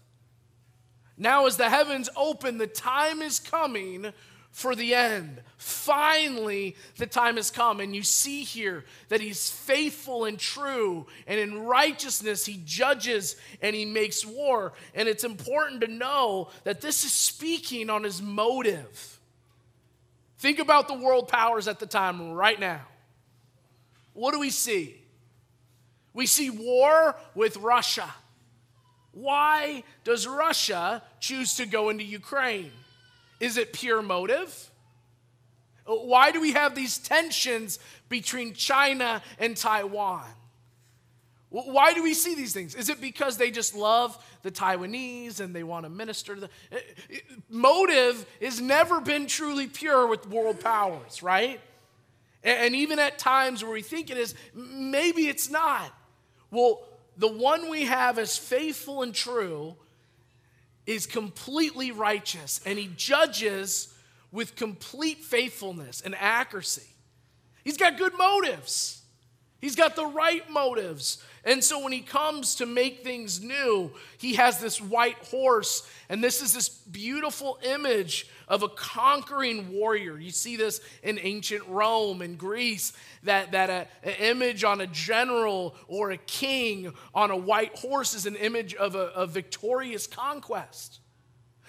Now, 1.18 1.46
as 1.46 1.56
the 1.56 1.70
heavens 1.70 2.10
open, 2.18 2.58
the 2.58 2.68
time 2.68 3.22
is 3.22 3.40
coming 3.40 4.12
for 4.52 4.76
the 4.76 4.94
end. 4.94 5.42
Finally, 5.56 6.76
the 6.98 7.08
time 7.08 7.38
has 7.38 7.50
come. 7.50 7.80
And 7.80 7.96
you 7.96 8.04
see 8.04 8.44
here 8.44 8.84
that 9.08 9.22
he's 9.22 9.50
faithful 9.50 10.26
and 10.26 10.38
true, 10.38 11.08
and 11.28 11.40
in 11.40 11.60
righteousness, 11.60 12.46
he 12.46 12.62
judges 12.66 13.38
and 13.62 13.74
he 13.74 13.86
makes 13.86 14.26
war. 14.26 14.74
And 14.94 15.08
it's 15.08 15.24
important 15.24 15.80
to 15.80 15.88
know 15.88 16.50
that 16.66 16.82
this 16.82 17.06
is 17.06 17.14
speaking 17.14 17.90
on 17.90 18.04
his 18.04 18.22
motive. 18.22 19.19
Think 20.40 20.60
about 20.60 20.88
the 20.88 20.94
world 20.94 21.28
powers 21.28 21.68
at 21.68 21.80
the 21.80 21.86
time 21.86 22.32
right 22.32 22.60
now. 22.60 22.82
What 24.14 24.34
do 24.34 24.40
we 24.40 24.50
see? 24.50 24.96
We 26.14 26.26
see 26.26 26.50
war 26.50 27.16
with 27.36 27.58
Russia. 27.58 28.10
Why 29.12 29.84
does 30.04 30.26
Russia 30.28 31.04
choose 31.20 31.56
to 31.56 31.66
go 31.66 31.90
into 31.90 32.04
Ukraine? 32.04 32.72
Is 33.40 33.58
it 33.58 33.74
pure 33.74 34.02
motive? 34.02 34.70
Why 35.86 36.32
do 36.32 36.40
we 36.40 36.54
have 36.54 36.74
these 36.74 36.98
tensions 36.98 37.80
between 38.08 38.54
China 38.54 39.22
and 39.40 39.58
Taiwan? 39.58 40.26
Why 41.50 41.94
do 41.94 42.04
we 42.04 42.14
see 42.14 42.36
these 42.36 42.54
things? 42.54 42.76
Is 42.76 42.90
it 42.90 43.02
because 43.02 43.38
they 43.38 43.50
just 43.50 43.74
love 43.74 44.24
the 44.44 44.52
Taiwanese 44.52 45.40
and 45.40 45.56
they 45.56 45.64
want 45.64 45.86
to 45.86 45.90
minister 45.90 46.36
to 46.36 46.42
the 46.42 46.50
eh, 46.72 46.80
eh, 47.12 47.18
motive 47.50 48.24
has 48.40 48.62
never 48.62 49.02
been 49.02 49.26
truly 49.26 49.66
pure 49.66 50.06
with 50.06 50.28
world 50.28 50.60
powers, 50.60 51.24
right? 51.24 51.60
And 52.44 52.76
even 52.76 53.00
at 53.00 53.18
times 53.18 53.64
where 53.64 53.74
we 53.74 53.82
think 53.82 54.12
it 54.12 54.18
is, 54.18 54.36
maybe 54.54 55.28
it's 55.28 55.50
not. 55.50 55.92
Well, 56.52 56.84
the 57.18 57.28
one 57.28 57.70
we 57.70 57.86
have 57.86 58.20
as 58.20 58.38
faithful 58.38 59.02
and 59.02 59.14
true 59.14 59.76
is 60.86 61.06
completely 61.06 61.92
righteous 61.92 62.62
and 62.66 62.78
he 62.78 62.92
judges 62.96 63.94
with 64.32 64.56
complete 64.56 65.24
faithfulness 65.24 66.02
and 66.02 66.16
accuracy. 66.16 66.88
He's 67.64 67.78
got 67.78 67.98
good 67.98 68.14
motives. 68.18 69.02
He's 69.60 69.76
got 69.76 69.96
the 69.96 70.06
right 70.06 70.50
motives. 70.50 71.22
And 71.46 71.64
so 71.64 71.84
when 71.84 71.92
he 71.92 72.02
comes 72.02 72.56
to 72.56 72.66
make 72.66 73.04
things 73.04 73.42
new, 73.42 73.92
he 74.18 74.36
has 74.36 74.60
this 74.60 74.82
white 74.82 75.18
horse. 75.28 75.90
And 76.10 76.24
this 76.24 76.42
is 76.42 76.54
this 76.54 76.70
beautiful 76.70 77.60
image 77.64 78.28
of 78.48 78.64
a 78.64 78.70
conquering 78.70 79.72
warrior. 79.72 80.18
You 80.18 80.32
see 80.32 80.58
this 80.58 80.82
in 81.04 81.20
ancient 81.20 81.66
Rome 81.68 82.22
and 82.22 82.38
Greece, 82.38 82.94
that, 83.24 83.52
that 83.52 83.70
an 84.04 84.14
image 84.20 84.64
on 84.64 84.82
a 84.82 84.88
general 84.88 85.76
or 85.88 86.12
a 86.12 86.18
king 86.18 86.94
on 87.14 87.32
a 87.32 87.38
white 87.38 87.78
horse 87.78 88.14
is 88.14 88.26
an 88.26 88.36
image 88.36 88.76
of 88.76 88.96
a, 88.96 89.12
a 89.16 89.28
victorious 89.28 90.08
conquest. 90.08 91.00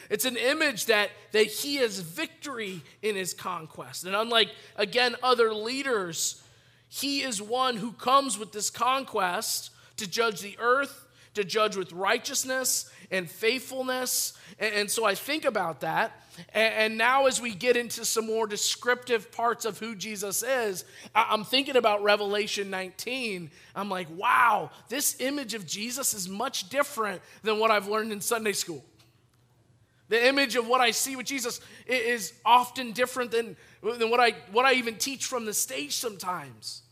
It's 0.09 0.25
an 0.25 0.37
image 0.37 0.87
that, 0.87 1.11
that 1.33 1.47
he 1.47 1.77
has 1.77 2.01
victory 2.01 2.83
in 3.03 3.15
his 3.15 3.35
conquest. 3.35 4.05
And 4.05 4.17
unlike, 4.17 4.49
again, 4.77 5.15
other 5.23 5.53
leaders, 5.53 6.43
he 6.91 7.23
is 7.23 7.41
one 7.41 7.77
who 7.77 7.93
comes 7.93 8.37
with 8.37 8.51
this 8.51 8.69
conquest 8.69 9.71
to 9.97 10.11
judge 10.11 10.41
the 10.41 10.57
earth, 10.59 11.07
to 11.35 11.45
judge 11.45 11.77
with 11.77 11.93
righteousness 11.93 12.91
and 13.13 13.31
faithfulness. 13.31 14.33
And, 14.59 14.91
so 14.91 15.05
I 15.05 15.15
think 15.15 15.45
about 15.45 15.83
that. 15.83 16.13
And, 16.53 16.99
now, 16.99 17.27
as 17.27 17.41
we 17.41 17.55
get 17.55 17.77
into 17.77 18.05
some 18.05 18.27
more 18.27 18.49
descriptive 18.49 19.31
parts 19.31 19.65
of 19.65 19.79
who 19.79 19.95
Jesus 19.95 20.43
is, 20.43 20.85
I'm 21.15 21.45
thinking 21.45 21.77
about 21.77 22.03
Revelation 22.03 22.71
19. 22.71 23.53
I'm 23.77 23.89
like, 23.89 24.09
wow, 24.17 24.71
this 24.89 25.21
image 25.21 25.55
of 25.55 25.67
Jesus 25.67 26.13
is 26.13 26.29
much 26.29 26.71
different 26.71 27.23
than 27.45 27.61
what 27.61 27.71
I've 27.71 27.87
learned 27.87 28.11
in 28.11 28.21
Sunday 28.21 28.53
school. 28.53 28.85
The 30.09 30.27
image 30.27 30.57
of 30.57 30.67
what 30.67 30.81
I 30.81 30.91
see 30.91 31.15
with 31.15 31.27
Jesus 31.27 31.61
is 31.87 32.33
often 32.45 32.91
different 32.91 33.31
than, 33.31 33.57
than 33.83 34.11
what, 34.11 34.21
I, 34.21 34.33
what 34.53 34.67
I 34.67 34.75
even 34.75 34.97
teach 34.97 35.25
from 35.25 35.45
the 35.45 35.55
stage 35.55 35.95
sometimes. 35.95 36.83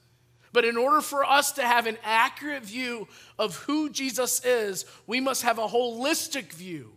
But 0.53 0.65
in 0.65 0.77
order 0.77 1.01
for 1.01 1.25
us 1.25 1.53
to 1.53 1.63
have 1.63 1.87
an 1.87 1.99
accurate 2.03 2.65
view 2.65 3.07
of 3.39 3.57
who 3.57 3.91
Jesus 3.91 4.45
is, 4.45 4.87
we 5.07 5.21
must 5.21 5.43
have 5.43 5.59
a 5.59 5.67
holistic 5.67 6.53
view 6.53 6.93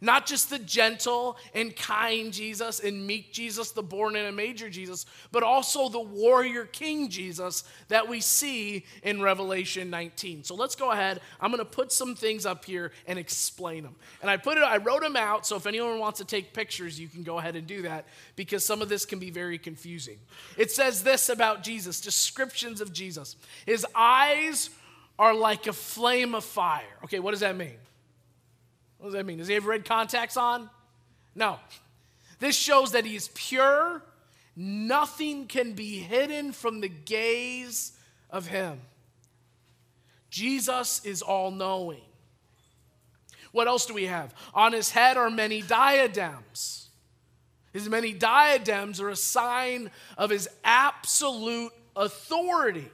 not 0.00 0.26
just 0.26 0.50
the 0.50 0.58
gentle 0.58 1.36
and 1.54 1.74
kind 1.74 2.32
Jesus 2.32 2.80
and 2.80 3.06
meek 3.06 3.32
Jesus, 3.32 3.72
the 3.72 3.82
born 3.82 4.16
in 4.16 4.26
a 4.26 4.32
major 4.32 4.70
Jesus, 4.70 5.06
but 5.32 5.42
also 5.42 5.88
the 5.88 6.00
warrior 6.00 6.64
king 6.64 7.08
Jesus 7.08 7.64
that 7.88 8.08
we 8.08 8.20
see 8.20 8.84
in 9.02 9.20
Revelation 9.22 9.90
19. 9.90 10.44
So 10.44 10.54
let's 10.54 10.74
go 10.76 10.90
ahead. 10.92 11.20
I'm 11.40 11.50
going 11.50 11.58
to 11.58 11.64
put 11.64 11.92
some 11.92 12.14
things 12.14 12.46
up 12.46 12.64
here 12.64 12.92
and 13.06 13.18
explain 13.18 13.82
them. 13.82 13.96
And 14.22 14.30
I 14.30 14.36
put 14.36 14.56
it 14.56 14.62
I 14.62 14.76
wrote 14.76 15.02
them 15.02 15.16
out 15.16 15.46
so 15.46 15.56
if 15.56 15.66
anyone 15.66 15.98
wants 15.98 16.18
to 16.18 16.24
take 16.24 16.52
pictures, 16.52 16.98
you 16.98 17.08
can 17.08 17.22
go 17.22 17.38
ahead 17.38 17.56
and 17.56 17.66
do 17.66 17.82
that 17.82 18.06
because 18.36 18.64
some 18.64 18.82
of 18.82 18.88
this 18.88 19.04
can 19.04 19.18
be 19.18 19.30
very 19.30 19.58
confusing. 19.58 20.18
It 20.56 20.70
says 20.70 21.02
this 21.02 21.28
about 21.28 21.62
Jesus, 21.62 22.00
descriptions 22.00 22.80
of 22.80 22.92
Jesus. 22.92 23.36
His 23.66 23.86
eyes 23.94 24.70
are 25.18 25.34
like 25.34 25.66
a 25.66 25.72
flame 25.72 26.34
of 26.34 26.44
fire. 26.44 26.84
Okay, 27.04 27.18
what 27.18 27.32
does 27.32 27.40
that 27.40 27.56
mean? 27.56 27.76
What 28.98 29.08
does 29.08 29.14
that 29.14 29.26
mean? 29.26 29.38
Does 29.38 29.48
he 29.48 29.54
have 29.54 29.66
red 29.66 29.84
contacts 29.84 30.36
on? 30.36 30.68
No. 31.34 31.58
This 32.38 32.56
shows 32.56 32.92
that 32.92 33.04
he 33.04 33.16
is 33.16 33.28
pure. 33.34 34.02
Nothing 34.54 35.46
can 35.46 35.72
be 35.72 35.98
hidden 35.98 36.52
from 36.52 36.80
the 36.80 36.88
gaze 36.88 37.92
of 38.30 38.46
him. 38.46 38.80
Jesus 40.30 41.04
is 41.04 41.22
all 41.22 41.50
knowing. 41.50 42.02
What 43.52 43.66
else 43.66 43.86
do 43.86 43.94
we 43.94 44.06
have? 44.06 44.34
On 44.52 44.72
his 44.72 44.90
head 44.90 45.16
are 45.16 45.30
many 45.30 45.62
diadems. 45.62 46.88
His 47.72 47.88
many 47.88 48.12
diadems 48.12 49.00
are 49.00 49.08
a 49.08 49.16
sign 49.16 49.90
of 50.16 50.30
his 50.30 50.48
absolute 50.64 51.72
authority, 51.94 52.88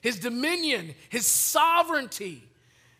his 0.00 0.18
dominion, 0.18 0.94
his 1.08 1.26
sovereignty. 1.26 2.44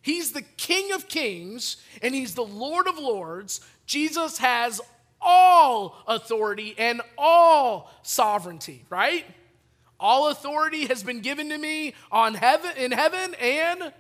He's 0.07 0.31
the 0.31 0.43
King 0.43 0.93
of 0.93 1.09
Kings 1.09 1.79
and 2.01 2.15
He's 2.15 2.37
the 2.37 2.45
Lord 2.45 2.87
of 2.87 2.97
Lords. 2.97 3.61
Jesus 3.87 4.39
has 4.39 4.81
all 5.21 5.97
authority 6.07 6.77
and 6.79 7.03
all 7.19 7.91
sovereignty, 8.03 8.85
right? 8.89 9.25
All 9.99 10.29
authority 10.29 10.87
has 10.87 11.03
been 11.03 11.23
given 11.23 11.49
to 11.49 11.59
me 11.59 11.93
on 12.13 12.35
heaven 12.35 12.71
in 12.77 12.93
heaven 12.93 13.35
and 13.41 13.93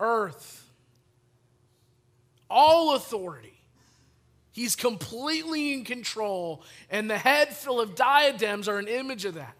earth. 0.00 0.66
All 2.48 2.94
authority. 2.94 3.60
He's 4.52 4.74
completely 4.74 5.74
in 5.74 5.84
control, 5.84 6.62
and 6.88 7.10
the 7.10 7.18
head 7.18 7.54
full 7.54 7.78
of 7.78 7.94
diadems 7.94 8.68
are 8.68 8.78
an 8.78 8.88
image 8.88 9.26
of 9.26 9.34
that. 9.34 9.54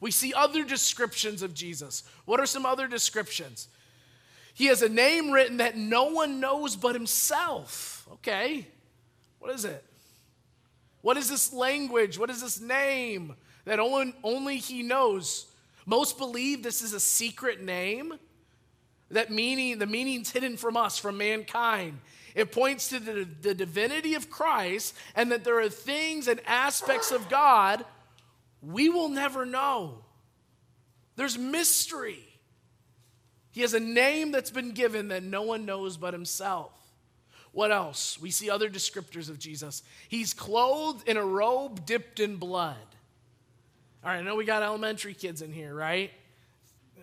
We 0.00 0.10
see 0.10 0.32
other 0.32 0.64
descriptions 0.64 1.42
of 1.42 1.52
Jesus. 1.52 2.02
What 2.24 2.40
are 2.40 2.46
some 2.46 2.64
other 2.64 2.88
descriptions? 2.88 3.68
He 4.54 4.66
has 4.66 4.82
a 4.82 4.88
name 4.88 5.30
written 5.30 5.58
that 5.58 5.76
no 5.76 6.04
one 6.06 6.40
knows 6.40 6.76
but 6.76 6.94
himself. 6.94 8.06
Okay, 8.12 8.66
what 9.38 9.54
is 9.54 9.64
it? 9.64 9.84
What 11.02 11.16
is 11.16 11.28
this 11.28 11.52
language? 11.52 12.18
What 12.18 12.30
is 12.30 12.42
this 12.42 12.60
name 12.60 13.34
that 13.64 13.80
only, 13.80 14.14
only 14.22 14.56
he 14.58 14.82
knows? 14.82 15.46
Most 15.86 16.18
believe 16.18 16.62
this 16.62 16.82
is 16.82 16.92
a 16.92 17.00
secret 17.00 17.62
name. 17.62 18.14
That 19.10 19.30
meaning, 19.30 19.78
the 19.78 19.86
meaning's 19.86 20.30
hidden 20.30 20.56
from 20.56 20.76
us, 20.76 20.98
from 20.98 21.18
mankind. 21.18 21.98
It 22.34 22.52
points 22.52 22.88
to 22.90 23.00
the, 23.00 23.26
the 23.42 23.54
divinity 23.54 24.14
of 24.14 24.30
Christ 24.30 24.94
and 25.16 25.32
that 25.32 25.42
there 25.42 25.58
are 25.58 25.68
things 25.68 26.28
and 26.28 26.40
aspects 26.46 27.10
of 27.10 27.28
God 27.28 27.84
we 28.62 28.88
will 28.88 29.08
never 29.08 29.44
know. 29.44 30.04
There's 31.16 31.38
mystery. 31.38 32.29
He 33.52 33.62
has 33.62 33.74
a 33.74 33.80
name 33.80 34.30
that's 34.32 34.50
been 34.50 34.72
given 34.72 35.08
that 35.08 35.22
no 35.22 35.42
one 35.42 35.66
knows 35.66 35.96
but 35.96 36.12
himself. 36.12 36.72
What 37.52 37.72
else? 37.72 38.20
We 38.20 38.30
see 38.30 38.48
other 38.48 38.70
descriptors 38.70 39.28
of 39.28 39.38
Jesus. 39.38 39.82
He's 40.08 40.32
clothed 40.32 41.08
in 41.08 41.16
a 41.16 41.24
robe 41.24 41.84
dipped 41.84 42.20
in 42.20 42.36
blood. 42.36 42.76
All 44.04 44.10
right, 44.10 44.18
I 44.18 44.22
know 44.22 44.36
we 44.36 44.44
got 44.44 44.62
elementary 44.62 45.14
kids 45.14 45.42
in 45.42 45.52
here, 45.52 45.74
right? 45.74 46.10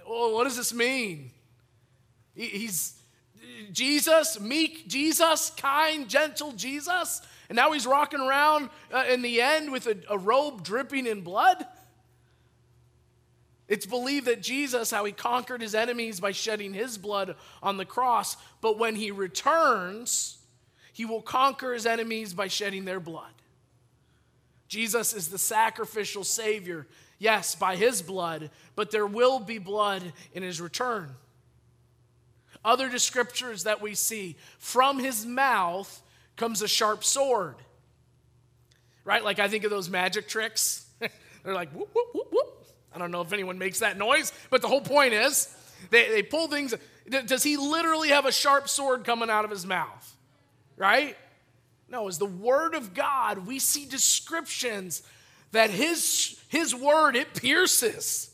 Well, 0.08 0.34
what 0.34 0.46
does 0.46 0.56
this 0.56 0.74
mean? 0.74 1.32
He's 2.34 2.94
Jesus, 3.72 4.40
meek 4.40 4.88
Jesus, 4.88 5.52
kind, 5.58 6.08
gentle 6.08 6.54
Jesus, 6.54 7.22
and 7.50 7.56
now 7.56 7.72
he's 7.72 7.86
rocking 7.86 8.20
around 8.20 8.70
uh, 8.94 9.06
in 9.10 9.22
the 9.22 9.42
end 9.42 9.72
with 9.72 9.88
a, 9.88 9.98
a 10.10 10.18
robe 10.18 10.64
dripping 10.64 11.08
in 11.08 11.22
blood? 11.22 11.66
It's 13.68 13.86
believed 13.86 14.28
that 14.28 14.42
Jesus, 14.42 14.92
how 14.92 15.04
he 15.06 15.12
conquered 15.12 15.62
his 15.62 15.76
enemies 15.76 16.20
by 16.20 16.32
shedding 16.32 16.74
his 16.74 16.98
blood 16.98 17.36
on 17.62 17.78
the 17.78 17.86
cross, 17.86 18.38
but 18.62 18.80
when 18.80 18.96
he 18.96 19.12
returns, 19.12 20.38
he 20.94 21.06
will 21.06 21.22
conquer 21.22 21.74
his 21.74 21.86
enemies 21.86 22.34
by 22.34 22.48
shedding 22.48 22.86
their 22.86 23.00
blood. 23.00 23.34
Jesus 24.68 25.14
is 25.14 25.30
the 25.30 25.38
sacrificial 25.38 26.24
Savior, 26.24 26.88
yes, 27.20 27.56
by 27.56 27.76
his 27.76 28.02
blood, 28.02 28.50
but 28.76 28.92
there 28.92 29.06
will 29.06 29.40
be 29.40 29.58
blood 29.58 30.02
in 30.34 30.44
his 30.44 30.60
return. 30.62 31.16
Other 32.64 32.90
descriptors 32.90 33.64
that 33.64 33.82
we 33.82 33.96
see 33.96 34.36
from 34.60 35.00
his 35.00 35.26
mouth 35.26 36.02
comes 36.36 36.62
a 36.62 36.68
sharp 36.68 37.04
sword. 37.04 37.56
right? 39.06 39.24
Like 39.24 39.40
I 39.40 39.48
think 39.48 39.64
of 39.64 39.70
those 39.70 39.90
magic 39.90 40.28
tricks. 40.28 40.86
They're 41.44 41.54
like, 41.54 41.72
whoop, 41.72 41.90
whoop, 41.94 42.08
whoop, 42.14 42.28
whoop. 42.32 42.47
I 42.94 43.00
don't 43.00 43.12
know 43.12 43.22
if 43.22 43.34
anyone 43.34 43.58
makes 43.58 43.80
that 43.80 43.98
noise, 43.98 44.32
but 44.50 44.62
the 44.62 44.68
whole 44.68 44.82
point 44.82 45.14
is 45.14 45.54
they, 45.90 46.10
they 46.10 46.24
pull 46.24 46.48
things. 46.48 46.74
Does 47.08 47.44
he 47.44 47.58
literally 47.58 48.10
have 48.10 48.26
a 48.26 48.32
sharp 48.32 48.70
sword 48.70 49.04
coming 49.04 49.30
out 49.30 49.46
of 49.46 49.52
his 49.52 49.66
mouth? 49.66 50.16
Right? 50.76 51.16
No, 51.90 52.08
as 52.08 52.18
the 52.18 52.26
word 52.26 52.76
of 52.76 52.94
God, 52.94 53.48
we 53.48 53.60
see 53.60 53.86
descriptions 53.86 55.04
that 55.52 55.70
his, 55.70 56.40
his 56.50 56.76
word, 56.76 57.16
it 57.16 57.34
pierces. 57.34 58.34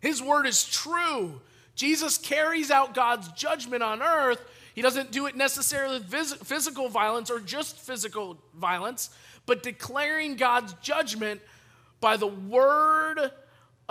His 0.00 0.22
word 0.22 0.46
is 0.46 0.64
true. 0.64 1.40
Jesus 1.74 2.18
carries 2.18 2.70
out 2.70 2.94
God's 2.94 3.28
judgment 3.32 3.82
on 3.82 4.02
earth. 4.02 4.42
He 4.74 4.82
doesn't 4.82 5.10
do 5.10 5.26
it 5.26 5.36
necessarily 5.36 5.98
with 5.98 6.34
physical 6.44 6.88
violence 6.88 7.30
or 7.30 7.40
just 7.40 7.78
physical 7.78 8.38
violence, 8.54 9.10
but 9.46 9.62
declaring 9.62 10.36
God's 10.36 10.74
judgment 10.74 11.40
by 12.00 12.16
the 12.16 12.26
word 12.26 13.32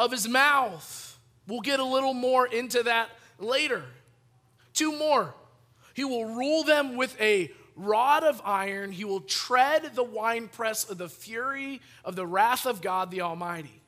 of 0.01 0.11
his 0.11 0.27
mouth. 0.27 1.19
We'll 1.47 1.61
get 1.61 1.79
a 1.79 1.85
little 1.85 2.15
more 2.15 2.47
into 2.47 2.81
that 2.83 3.09
later. 3.37 3.83
Two 4.73 4.97
more. 4.97 5.35
He 5.93 6.03
will 6.03 6.25
rule 6.25 6.63
them 6.63 6.97
with 6.97 7.19
a 7.21 7.51
rod 7.75 8.23
of 8.23 8.41
iron. 8.43 8.91
He 8.91 9.05
will 9.05 9.21
tread 9.21 9.91
the 9.93 10.03
winepress 10.03 10.89
of 10.89 10.97
the 10.97 11.07
fury 11.07 11.81
of 12.03 12.15
the 12.15 12.25
wrath 12.25 12.65
of 12.65 12.81
God 12.81 13.11
the 13.11 13.21
Almighty. 13.21 13.79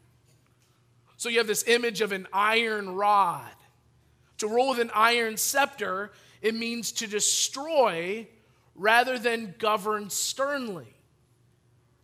So 1.17 1.29
you 1.29 1.39
have 1.39 1.47
this 1.47 1.67
image 1.67 2.01
of 2.01 2.11
an 2.11 2.27
iron 2.31 2.93
rod. 2.93 3.49
To 4.37 4.47
rule 4.47 4.69
with 4.69 4.79
an 4.79 4.91
iron 4.93 5.37
scepter, 5.37 6.11
it 6.43 6.53
means 6.53 6.91
to 6.93 7.07
destroy 7.07 8.27
rather 8.75 9.17
than 9.17 9.55
govern 9.57 10.11
sternly. 10.11 10.92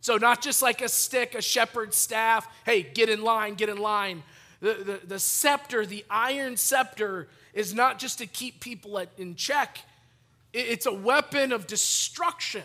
So, 0.00 0.16
not 0.16 0.40
just 0.40 0.62
like 0.62 0.80
a 0.80 0.88
stick, 0.88 1.34
a 1.34 1.42
shepherd's 1.42 1.96
staff, 1.96 2.48
hey, 2.64 2.82
get 2.82 3.10
in 3.10 3.22
line, 3.22 3.54
get 3.54 3.68
in 3.68 3.76
line. 3.76 4.22
The, 4.60 4.74
the, 4.74 5.06
the 5.06 5.18
scepter, 5.18 5.84
the 5.84 6.04
iron 6.10 6.56
scepter, 6.56 7.28
is 7.52 7.74
not 7.74 7.98
just 7.98 8.18
to 8.18 8.26
keep 8.26 8.60
people 8.60 8.98
at, 8.98 9.10
in 9.18 9.34
check, 9.34 9.78
it's 10.52 10.86
a 10.86 10.92
weapon 10.92 11.52
of 11.52 11.66
destruction. 11.66 12.64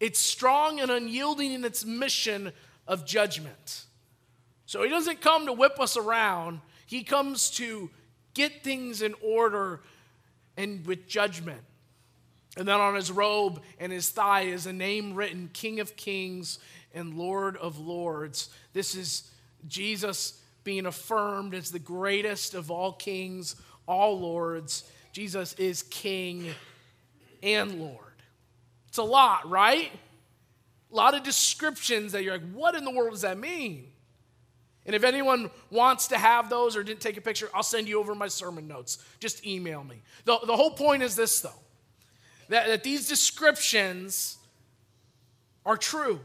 It's 0.00 0.18
strong 0.18 0.80
and 0.80 0.90
unyielding 0.90 1.52
in 1.52 1.64
its 1.64 1.84
mission 1.84 2.52
of 2.86 3.04
judgment. 3.04 3.84
So, 4.64 4.82
he 4.82 4.88
doesn't 4.88 5.20
come 5.20 5.44
to 5.46 5.52
whip 5.52 5.78
us 5.78 5.98
around, 5.98 6.60
he 6.86 7.04
comes 7.04 7.50
to 7.52 7.90
get 8.32 8.64
things 8.64 9.02
in 9.02 9.14
order 9.22 9.80
and 10.56 10.86
with 10.86 11.06
judgment. 11.06 11.60
And 12.56 12.66
then 12.66 12.80
on 12.80 12.94
his 12.94 13.12
robe 13.12 13.62
and 13.78 13.92
his 13.92 14.10
thigh 14.10 14.42
is 14.42 14.66
a 14.66 14.72
name 14.72 15.14
written 15.14 15.50
King 15.52 15.80
of 15.80 15.96
Kings 15.96 16.58
and 16.92 17.14
Lord 17.14 17.56
of 17.56 17.78
Lords. 17.78 18.50
This 18.72 18.94
is 18.94 19.30
Jesus 19.68 20.40
being 20.64 20.86
affirmed 20.86 21.54
as 21.54 21.70
the 21.70 21.78
greatest 21.78 22.54
of 22.54 22.70
all 22.70 22.92
kings, 22.92 23.56
all 23.86 24.18
lords. 24.18 24.84
Jesus 25.12 25.54
is 25.54 25.82
King 25.84 26.50
and 27.42 27.80
Lord. 27.80 27.96
It's 28.88 28.98
a 28.98 29.02
lot, 29.02 29.48
right? 29.48 29.90
A 30.90 30.94
lot 30.94 31.14
of 31.14 31.22
descriptions 31.22 32.12
that 32.12 32.24
you're 32.24 32.32
like, 32.32 32.52
what 32.52 32.74
in 32.74 32.84
the 32.84 32.90
world 32.90 33.12
does 33.12 33.22
that 33.22 33.38
mean? 33.38 33.86
And 34.86 34.96
if 34.96 35.04
anyone 35.04 35.50
wants 35.70 36.08
to 36.08 36.18
have 36.18 36.50
those 36.50 36.76
or 36.76 36.82
didn't 36.82 37.00
take 37.00 37.16
a 37.16 37.20
picture, 37.20 37.48
I'll 37.54 37.62
send 37.62 37.88
you 37.88 38.00
over 38.00 38.14
my 38.14 38.26
sermon 38.26 38.66
notes. 38.66 38.98
Just 39.20 39.46
email 39.46 39.84
me. 39.84 40.02
The, 40.24 40.38
the 40.44 40.56
whole 40.56 40.72
point 40.72 41.04
is 41.04 41.14
this, 41.14 41.40
though 41.40 41.50
that, 42.50 42.66
that 42.66 42.82
these 42.82 43.08
descriptions 43.08 44.36
are 45.64 45.76
true. 45.76 46.20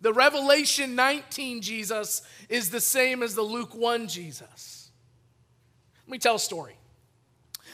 The 0.00 0.12
Revelation 0.12 0.96
19 0.96 1.62
Jesus 1.62 2.22
is 2.48 2.70
the 2.70 2.80
same 2.80 3.22
as 3.22 3.34
the 3.34 3.42
Luke 3.42 3.74
1 3.74 4.08
Jesus. 4.08 4.90
Let 6.06 6.10
me 6.10 6.18
tell 6.18 6.34
a 6.34 6.40
story. 6.40 6.74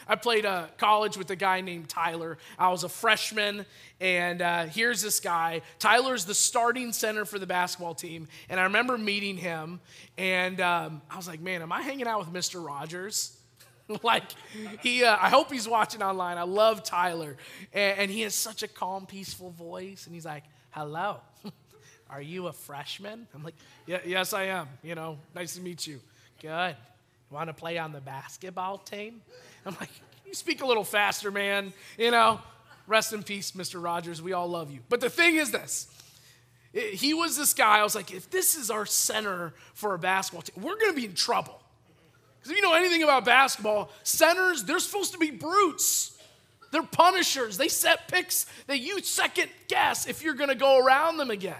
I 0.06 0.16
played 0.16 0.44
uh, 0.44 0.66
college 0.76 1.16
with 1.16 1.30
a 1.30 1.36
guy 1.36 1.62
named 1.62 1.88
Tyler. 1.88 2.38
I 2.58 2.68
was 2.70 2.84
a 2.84 2.88
freshman, 2.88 3.64
and 3.98 4.40
uh, 4.40 4.64
here's 4.66 5.00
this 5.02 5.18
guy. 5.18 5.62
Tyler's 5.78 6.26
the 6.26 6.34
starting 6.34 6.92
center 6.92 7.24
for 7.24 7.38
the 7.38 7.46
basketball 7.46 7.94
team, 7.94 8.28
and 8.50 8.60
I 8.60 8.64
remember 8.64 8.96
meeting 8.98 9.38
him, 9.38 9.80
and 10.18 10.60
um, 10.60 11.02
I 11.10 11.16
was 11.16 11.28
like, 11.28 11.40
man, 11.40 11.62
am 11.62 11.72
I 11.72 11.80
hanging 11.80 12.06
out 12.06 12.20
with 12.20 12.32
Mr. 12.32 12.64
Rogers? 12.64 13.37
like 14.02 14.24
he 14.82 15.04
uh, 15.04 15.16
i 15.20 15.28
hope 15.30 15.50
he's 15.50 15.68
watching 15.68 16.02
online. 16.02 16.38
I 16.38 16.42
love 16.42 16.82
tyler. 16.82 17.36
And, 17.72 17.98
and, 18.00 18.10
he 18.10 18.22
has 18.22 18.34
such 18.34 18.62
a 18.62 18.68
calm 18.68 19.06
peaceful 19.06 19.50
voice. 19.50 20.06
And 20.06 20.14
he's 20.14 20.26
like 20.26 20.44
hello. 20.70 21.18
Are 22.10 22.20
you 22.20 22.48
a 22.48 22.52
freshman? 22.52 23.26
I'm 23.34 23.42
like 23.42 23.54
yeah, 23.86 23.98
yes 24.04 24.32
i 24.32 24.44
am. 24.44 24.68
You 24.82 24.94
know 24.94 25.18
nice 25.34 25.54
to 25.54 25.60
meet 25.60 25.86
you. 25.86 26.00
Good. 26.40 26.76
Want 27.30 27.48
to 27.48 27.54
play 27.54 27.78
on 27.78 27.92
the 27.92 28.00
basketball 28.00 28.78
team? 28.78 29.22
I'm 29.64 29.76
like 29.80 29.90
you 30.26 30.34
speak 30.34 30.62
a 30.62 30.66
little 30.66 30.84
faster 30.84 31.30
man. 31.30 31.72
You 31.96 32.10
know 32.10 32.40
rest 32.86 33.12
in 33.12 33.22
peace 33.22 33.52
mr 33.52 33.82
rogers. 33.82 34.20
We 34.20 34.32
all 34.34 34.48
love 34.48 34.70
you. 34.70 34.80
But 34.88 35.00
the 35.00 35.10
thing 35.10 35.36
is 35.36 35.50
this. 35.50 35.88
He 36.72 37.14
was 37.14 37.36
this 37.38 37.54
guy. 37.54 37.78
I 37.78 37.82
was 37.82 37.94
like 37.94 38.12
if 38.12 38.30
this 38.30 38.54
is 38.54 38.70
our 38.70 38.84
center 38.84 39.54
for 39.72 39.94
a 39.94 39.98
basketball 39.98 40.42
team 40.42 40.62
we're 40.62 40.78
going 40.78 40.92
to 40.92 41.00
be 41.00 41.06
in 41.06 41.14
trouble 41.14 41.62
because 42.48 42.58
if 42.58 42.64
you 42.64 42.70
know 42.70 42.74
anything 42.74 43.02
about 43.02 43.24
basketball, 43.24 43.90
centers, 44.02 44.64
they're 44.64 44.78
supposed 44.78 45.12
to 45.12 45.18
be 45.18 45.30
brutes. 45.30 46.18
They're 46.70 46.82
punishers. 46.82 47.56
They 47.58 47.68
set 47.68 48.08
picks 48.08 48.46
that 48.66 48.80
you 48.80 49.02
second 49.02 49.50
guess 49.68 50.06
if 50.06 50.22
you're 50.22 50.34
going 50.34 50.48
to 50.48 50.54
go 50.54 50.78
around 50.78 51.18
them 51.18 51.30
again. 51.30 51.54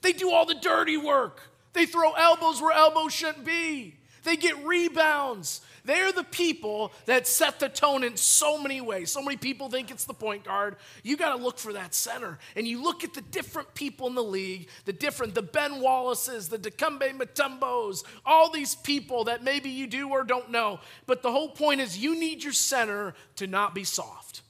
They 0.00 0.12
do 0.12 0.30
all 0.30 0.46
the 0.46 0.54
dirty 0.54 0.96
work. 0.96 1.40
They 1.72 1.86
throw 1.86 2.12
elbows 2.12 2.60
where 2.60 2.72
elbows 2.72 3.12
shouldn't 3.12 3.44
be. 3.44 3.97
They 4.24 4.36
get 4.36 4.64
rebounds. 4.64 5.60
They're 5.84 6.12
the 6.12 6.24
people 6.24 6.92
that 7.06 7.26
set 7.26 7.60
the 7.60 7.68
tone 7.68 8.04
in 8.04 8.16
so 8.16 8.60
many 8.60 8.80
ways. 8.80 9.10
So 9.10 9.22
many 9.22 9.36
people 9.36 9.70
think 9.70 9.90
it's 9.90 10.04
the 10.04 10.14
point 10.14 10.44
guard. 10.44 10.76
You 11.02 11.16
got 11.16 11.36
to 11.36 11.42
look 11.42 11.58
for 11.58 11.72
that 11.72 11.94
center. 11.94 12.38
And 12.56 12.66
you 12.66 12.82
look 12.82 13.04
at 13.04 13.14
the 13.14 13.22
different 13.22 13.74
people 13.74 14.06
in 14.06 14.14
the 14.14 14.22
league, 14.22 14.68
the 14.84 14.92
different, 14.92 15.34
the 15.34 15.42
Ben 15.42 15.80
Wallaces, 15.80 16.48
the 16.48 16.58
Dikembe 16.58 17.18
Mutombos, 17.18 18.04
all 18.26 18.50
these 18.50 18.74
people 18.74 19.24
that 19.24 19.42
maybe 19.42 19.70
you 19.70 19.86
do 19.86 20.10
or 20.10 20.24
don't 20.24 20.50
know. 20.50 20.80
But 21.06 21.22
the 21.22 21.32
whole 21.32 21.48
point 21.48 21.80
is 21.80 21.96
you 21.96 22.18
need 22.18 22.44
your 22.44 22.52
center 22.52 23.14
to 23.36 23.46
not 23.46 23.74
be 23.74 23.84
soft. 23.84 24.42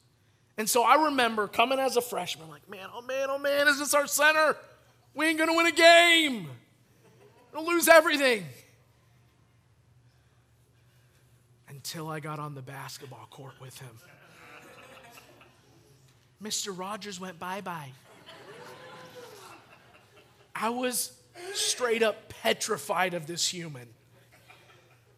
And 0.57 0.69
so 0.69 0.83
I 0.83 1.05
remember 1.05 1.47
coming 1.47 1.79
as 1.79 1.97
a 1.97 2.01
freshman, 2.01 2.49
like, 2.49 2.69
man, 2.69 2.89
oh 2.93 3.03
man, 3.03 3.29
oh 3.31 3.39
man, 3.39 3.69
is 3.69 3.79
this 3.79 3.95
our 3.95 4.09
center? 4.09 4.57
We 5.15 5.27
ain't 5.27 5.39
gonna 5.39 5.55
win 5.55 5.67
a 5.67 5.73
game. 5.73 6.49
We'll 7.55 7.67
lose 7.67 7.87
everything. 7.87 8.45
Until 11.79 12.09
I 12.09 12.19
got 12.19 12.41
on 12.41 12.57
the 12.57 12.61
basketball 12.61 13.29
court 13.31 13.53
with 13.61 13.79
him. 13.79 13.93
Mr. 16.43 16.77
Rogers 16.77 17.21
went 17.21 17.39
bye 17.39 17.61
bye. 17.61 17.93
I 20.57 20.71
was 20.71 21.13
straight 21.55 22.03
up 22.03 22.31
petrified 22.43 23.15
of 23.15 23.29
this 23.29 23.47
human. 23.47 23.87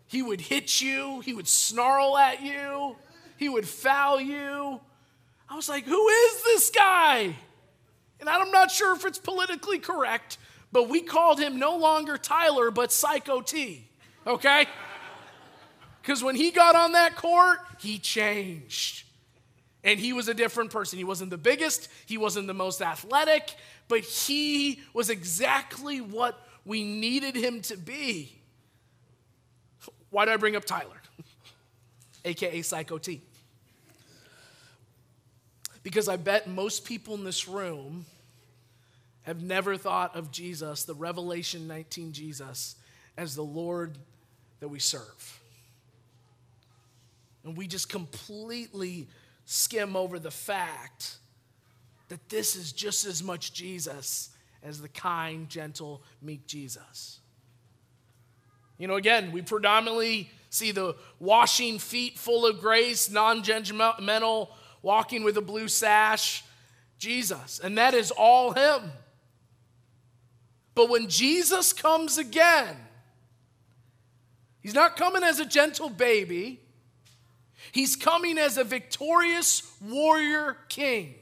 He 0.07 0.21
would 0.21 0.43
hit 0.43 0.83
you, 0.83 1.21
he 1.21 1.33
would 1.33 1.49
snarl 1.49 2.19
at 2.19 2.43
you, 2.43 2.95
he 3.39 3.49
would 3.49 3.67
foul 3.67 4.21
you. 4.21 4.81
I 5.49 5.57
was 5.57 5.67
like, 5.67 5.87
who 5.87 6.09
is 6.09 6.43
this 6.43 6.69
guy? 6.69 7.37
And 8.21 8.29
I'm 8.29 8.51
not 8.51 8.71
sure 8.71 8.95
if 8.95 9.07
it's 9.07 9.19
politically 9.19 9.79
correct, 9.79 10.37
but 10.73 10.91
we 10.91 11.01
called 11.01 11.41
him 11.41 11.59
no 11.59 11.79
longer 11.79 12.19
Tyler, 12.19 12.71
but 12.71 12.93
Psycho 12.93 13.41
T, 13.41 13.89
okay? 14.27 14.67
Because 16.11 16.25
when 16.25 16.35
he 16.35 16.51
got 16.51 16.75
on 16.75 16.91
that 16.95 17.15
court, 17.15 17.61
he 17.79 18.01
changed. 18.01 19.05
And 19.85 20.01
he 20.01 20.13
was 20.13 20.27
a 20.27 20.35
different 20.35 20.73
person. 20.73 20.99
He 20.99 21.05
wasn't 21.05 21.31
the 21.31 21.39
biggest, 21.39 21.89
he 22.05 22.19
wasn't 22.19 22.49
the 22.49 22.53
most 22.53 22.83
athletic, 22.83 23.55
but 23.87 24.01
he 24.01 24.81
was 24.93 25.09
exactly 25.09 26.01
what 26.01 26.37
we 26.65 26.83
needed 26.83 27.37
him 27.37 27.63
to 27.63 27.77
be. 27.77 28.37
Why 30.11 30.25
do 30.25 30.33
I 30.33 30.37
bring 30.37 30.57
up 30.57 30.65
Tyler? 30.65 31.01
AKA 32.25 32.63
Psycho 32.63 32.99
T. 32.99 33.21
Because 35.85 36.09
I 36.09 36.17
bet 36.17 36.49
most 36.49 36.85
people 36.85 37.15
in 37.15 37.23
this 37.23 37.47
room 37.47 38.05
have 39.23 39.45
never 39.45 39.77
thought 39.77 40.17
of 40.17 40.33
Jesus, 40.33 40.83
the 40.83 40.95
Revelation 40.95 41.69
19 41.69 42.11
Jesus, 42.11 42.75
as 43.17 43.37
the 43.37 43.45
Lord 43.45 43.97
that 44.59 44.67
we 44.67 44.81
serve. 44.81 45.41
And 47.45 47.57
we 47.57 47.67
just 47.67 47.89
completely 47.89 49.09
skim 49.45 49.97
over 49.97 50.19
the 50.19 50.31
fact 50.31 51.17
that 52.09 52.29
this 52.29 52.57
is 52.57 52.73
just 52.73 53.07
as 53.07 53.23
much 53.23 53.53
Jesus 53.53 54.31
as 54.63 54.81
the 54.81 54.89
kind, 54.89 55.49
gentle, 55.49 56.03
meek 56.21 56.47
Jesus. 56.47 57.21
You 58.79 58.89
know, 58.89 58.97
again, 58.97 59.33
we 59.33 59.43
predominantly 59.43 60.31
see 60.51 60.73
the 60.73 60.97
washing 61.19 61.79
feet 61.79 62.19
full 62.19 62.47
of 62.47 62.61
grace, 62.61 63.11
non 63.11 63.43
judgmental, 63.43 64.49
walking 64.83 65.23
with 65.23 65.37
a 65.37 65.43
blue 65.43 65.69
sash, 65.69 66.45
Jesus. 66.99 67.61
And 67.63 67.79
that 67.79 67.95
is 67.95 68.11
all 68.11 68.53
Him. 68.53 68.93
But 70.75 70.89
when 70.89 71.09
Jesus 71.09 71.73
comes 71.73 72.17
again, 72.17 72.77
he's 74.61 74.75
not 74.75 74.97
coming 74.97 75.23
as 75.23 75.41
a 75.41 75.45
gentle 75.45 75.91
baby, 75.91 76.61
he's 77.73 77.97
coming 77.97 78.39
as 78.39 78.57
a 78.57 78.65
victorious 78.65 79.71
warrior 79.81 80.57
king. 80.69 81.15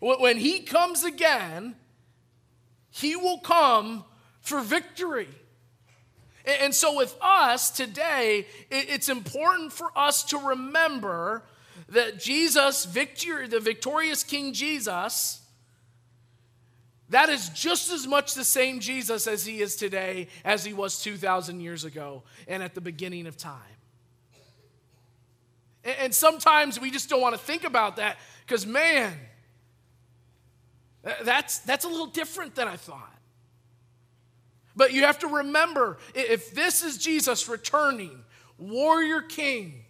When 0.00 0.38
he 0.38 0.60
comes 0.60 1.04
again, 1.04 1.76
he 2.90 3.16
will 3.16 3.38
come 3.38 4.04
for 4.40 4.60
victory. 4.60 5.28
And 6.44 6.74
so, 6.74 6.96
with 6.96 7.16
us 7.20 7.70
today, 7.70 8.46
it's 8.70 9.08
important 9.08 9.72
for 9.72 9.90
us 9.96 10.24
to 10.24 10.38
remember 10.38 11.44
that 11.90 12.18
Jesus, 12.18 12.84
victor, 12.84 13.46
the 13.46 13.60
victorious 13.60 14.24
King 14.24 14.52
Jesus, 14.52 15.40
that 17.10 17.28
is 17.28 17.50
just 17.50 17.92
as 17.92 18.06
much 18.06 18.34
the 18.34 18.44
same 18.44 18.80
Jesus 18.80 19.26
as 19.26 19.44
he 19.44 19.60
is 19.60 19.76
today 19.76 20.28
as 20.44 20.64
he 20.64 20.72
was 20.72 21.00
2,000 21.02 21.60
years 21.60 21.84
ago 21.84 22.22
and 22.48 22.62
at 22.62 22.74
the 22.74 22.80
beginning 22.80 23.26
of 23.26 23.36
time. 23.36 23.60
And 25.84 26.14
sometimes 26.14 26.80
we 26.80 26.90
just 26.90 27.08
don't 27.08 27.20
want 27.20 27.34
to 27.34 27.40
think 27.40 27.64
about 27.64 27.96
that 27.96 28.18
because, 28.46 28.66
man, 28.66 29.12
that's, 31.24 31.58
that's 31.60 31.84
a 31.84 31.88
little 31.88 32.06
different 32.06 32.54
than 32.54 32.68
I 32.68 32.76
thought. 32.76 33.08
But 34.76 34.92
you 34.92 35.02
have 35.04 35.18
to 35.20 35.26
remember 35.26 35.98
if 36.14 36.54
this 36.54 36.82
is 36.82 36.98
Jesus 36.98 37.48
returning, 37.48 38.24
warrior 38.58 39.20
king, 39.20 39.84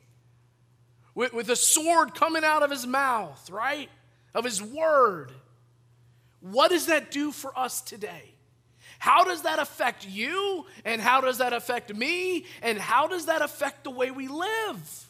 with, 1.14 1.32
with 1.32 1.50
a 1.50 1.56
sword 1.56 2.14
coming 2.14 2.42
out 2.42 2.62
of 2.62 2.70
his 2.70 2.86
mouth, 2.86 3.50
right? 3.50 3.90
Of 4.34 4.44
his 4.44 4.62
word, 4.62 5.30
what 6.40 6.70
does 6.70 6.86
that 6.86 7.10
do 7.10 7.32
for 7.32 7.56
us 7.56 7.82
today? 7.82 8.34
How 8.98 9.24
does 9.24 9.42
that 9.42 9.58
affect 9.58 10.06
you? 10.06 10.64
And 10.84 11.00
how 11.02 11.20
does 11.20 11.38
that 11.38 11.52
affect 11.52 11.94
me? 11.94 12.46
And 12.62 12.78
how 12.78 13.08
does 13.08 13.26
that 13.26 13.42
affect 13.42 13.84
the 13.84 13.90
way 13.90 14.10
we 14.10 14.28
live? 14.28 15.08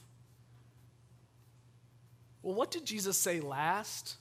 Well, 2.42 2.54
what 2.54 2.70
did 2.70 2.84
Jesus 2.84 3.16
say 3.16 3.40
last? 3.40 4.16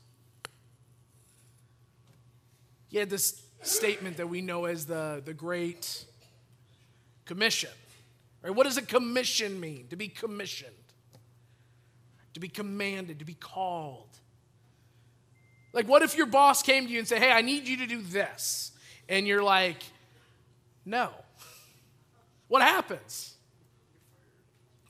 He 2.89 2.97
had 2.97 3.10
this 3.10 3.41
statement 3.62 4.17
that 4.17 4.27
we 4.27 4.41
know 4.41 4.65
as 4.65 4.86
the, 4.86 5.21
the 5.23 5.34
Great 5.34 6.05
Commission. 7.25 7.69
Right? 8.41 8.53
What 8.53 8.65
does 8.65 8.77
a 8.77 8.81
commission 8.81 9.60
mean? 9.60 9.88
To 9.89 9.95
be 9.95 10.07
commissioned, 10.07 10.71
to 12.34 12.39
be 12.39 12.49
commanded, 12.49 13.19
to 13.19 13.25
be 13.25 13.36
called. 13.36 14.10
Like, 15.73 15.88
what 15.88 16.01
if 16.01 16.17
your 16.17 16.25
boss 16.25 16.62
came 16.62 16.86
to 16.86 16.91
you 16.91 16.99
and 16.99 17.07
said, 17.07 17.19
Hey, 17.19 17.31
I 17.31 17.41
need 17.41 17.67
you 17.67 17.77
to 17.77 17.88
do 17.88 18.01
this? 18.01 18.71
And 19.07 19.27
you're 19.27 19.43
like, 19.43 19.84
No. 20.86 21.12
What 22.47 22.62
happens? 22.62 23.36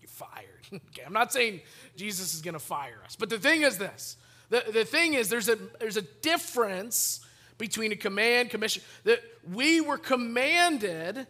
You're 0.02 0.10
fired. 0.10 0.66
okay, 0.74 1.04
I'm 1.06 1.14
not 1.14 1.32
saying 1.32 1.62
Jesus 2.02 2.34
is 2.34 2.42
going 2.42 2.56
to 2.56 2.60
fire 2.60 3.00
us, 3.06 3.16
but 3.16 3.30
the 3.30 3.38
thing 3.38 3.62
is 3.62 3.78
this 3.78 4.18
the, 4.50 4.64
the 4.74 4.84
thing 4.84 5.14
is, 5.14 5.30
there's 5.30 5.48
a, 5.48 5.58
there's 5.80 5.98
a 5.98 6.02
difference 6.02 7.22
between 7.58 7.92
a 7.92 7.96
command, 7.96 8.50
commission, 8.50 8.84
that 9.06 9.24
we 9.54 9.80
were 9.80 9.98
commanded 9.98 11.26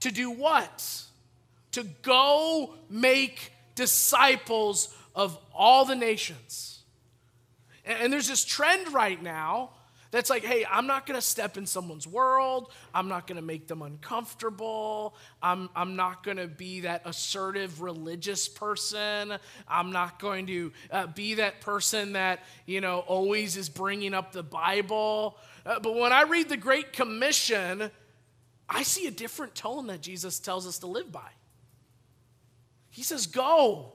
to 0.00 0.10
do 0.10 0.30
what? 0.30 1.04
To 1.72 1.84
go 2.02 2.74
make 2.90 3.52
disciples 3.76 4.94
of 5.14 5.38
all 5.54 5.86
the 5.86 5.94
nations. 5.94 6.82
And, 7.86 8.02
and 8.02 8.12
there's 8.12 8.28
this 8.28 8.44
trend 8.44 8.92
right 8.92 9.22
now 9.22 9.70
that's 10.10 10.28
like, 10.28 10.44
hey, 10.44 10.66
I'm 10.68 10.86
not 10.86 11.06
gonna 11.06 11.20
step 11.20 11.56
in 11.56 11.66
someone's 11.66 12.06
world. 12.06 12.72
I'm 12.92 13.08
not 13.08 13.26
gonna 13.26 13.42
make 13.42 13.68
them 13.68 13.82
uncomfortable. 13.82 15.14
I'm, 15.42 15.68
I'm 15.76 15.96
not 15.96 16.22
gonna 16.22 16.48
be 16.48 16.80
that 16.80 17.02
assertive 17.04 17.80
religious 17.80 18.48
person. 18.48 19.34
I'm 19.68 19.92
not 19.92 20.18
going 20.18 20.46
to 20.48 20.72
uh, 20.90 21.06
be 21.06 21.34
that 21.34 21.60
person 21.60 22.14
that, 22.14 22.40
you 22.66 22.80
know, 22.80 23.00
always 23.00 23.56
is 23.56 23.68
bringing 23.68 24.14
up 24.14 24.32
the 24.32 24.42
Bible. 24.42 25.36
Uh, 25.64 25.78
but 25.80 25.94
when 25.94 26.12
I 26.12 26.22
read 26.22 26.48
the 26.48 26.56
Great 26.56 26.92
Commission, 26.92 27.90
I 28.68 28.84
see 28.84 29.06
a 29.08 29.10
different 29.10 29.54
tone 29.54 29.88
that 29.88 30.00
Jesus 30.00 30.38
tells 30.38 30.66
us 30.66 30.78
to 30.78 30.86
live 30.86 31.10
by. 31.10 31.28
He 32.90 33.02
says, 33.02 33.26
Go, 33.26 33.92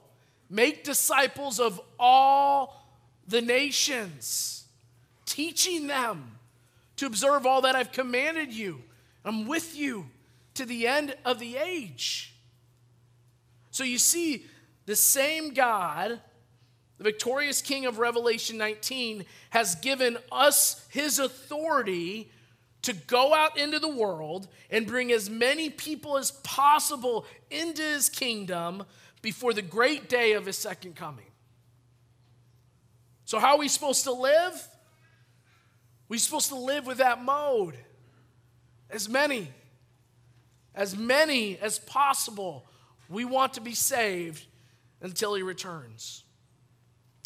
make 0.49 0.83
disciples 0.83 1.59
of 1.59 1.79
all 1.97 2.81
the 3.27 3.41
nations, 3.41 4.64
teaching 5.35 5.87
them 5.87 6.31
to 6.95 7.05
observe 7.05 7.45
all 7.45 7.61
that 7.61 7.75
I've 7.75 7.91
commanded 7.91 8.53
you. 8.53 8.81
I'm 9.25 9.47
with 9.47 9.75
you 9.75 10.05
to 10.53 10.65
the 10.65 10.87
end 10.87 11.13
of 11.25 11.39
the 11.39 11.57
age. 11.57 12.33
So 13.69 13.83
you 13.83 13.97
see, 13.97 14.45
the 14.85 14.95
same 14.95 15.53
God 15.53 16.21
the 16.97 17.03
victorious 17.03 17.61
King 17.61 17.85
of 17.85 17.99
Revelation 17.99 18.57
19 18.57 19.25
has 19.49 19.75
given 19.75 20.17
us 20.31 20.87
his 20.89 21.19
authority 21.19 22.31
to 22.83 22.93
go 22.93 23.33
out 23.33 23.57
into 23.57 23.79
the 23.79 23.89
world 23.89 24.47
and 24.69 24.87
bring 24.87 25.11
as 25.11 25.29
many 25.29 25.69
people 25.69 26.17
as 26.17 26.31
possible 26.31 27.25
into 27.51 27.81
his 27.81 28.07
kingdom 28.07 28.83
before 29.21 29.51
the 29.51 29.61
great 29.61 30.07
day 30.07 30.31
of 30.33 30.45
his 30.45 30.57
second 30.57 30.95
coming. 30.95 31.25
So, 33.25 33.39
how 33.39 33.55
are 33.55 33.59
we 33.59 33.67
supposed 33.67 34.05
to 34.05 34.13
live? 34.13 34.69
We're 36.07 36.19
supposed 36.19 36.49
to 36.49 36.55
live 36.55 36.85
with 36.85 36.99
that 36.99 37.23
mode. 37.23 37.75
As 38.89 39.09
many, 39.09 39.49
as 40.75 40.95
many 40.95 41.57
as 41.57 41.79
possible, 41.79 42.65
we 43.09 43.25
want 43.25 43.53
to 43.55 43.61
be 43.61 43.73
saved 43.73 44.45
until 45.01 45.33
he 45.33 45.41
returns. 45.41 46.23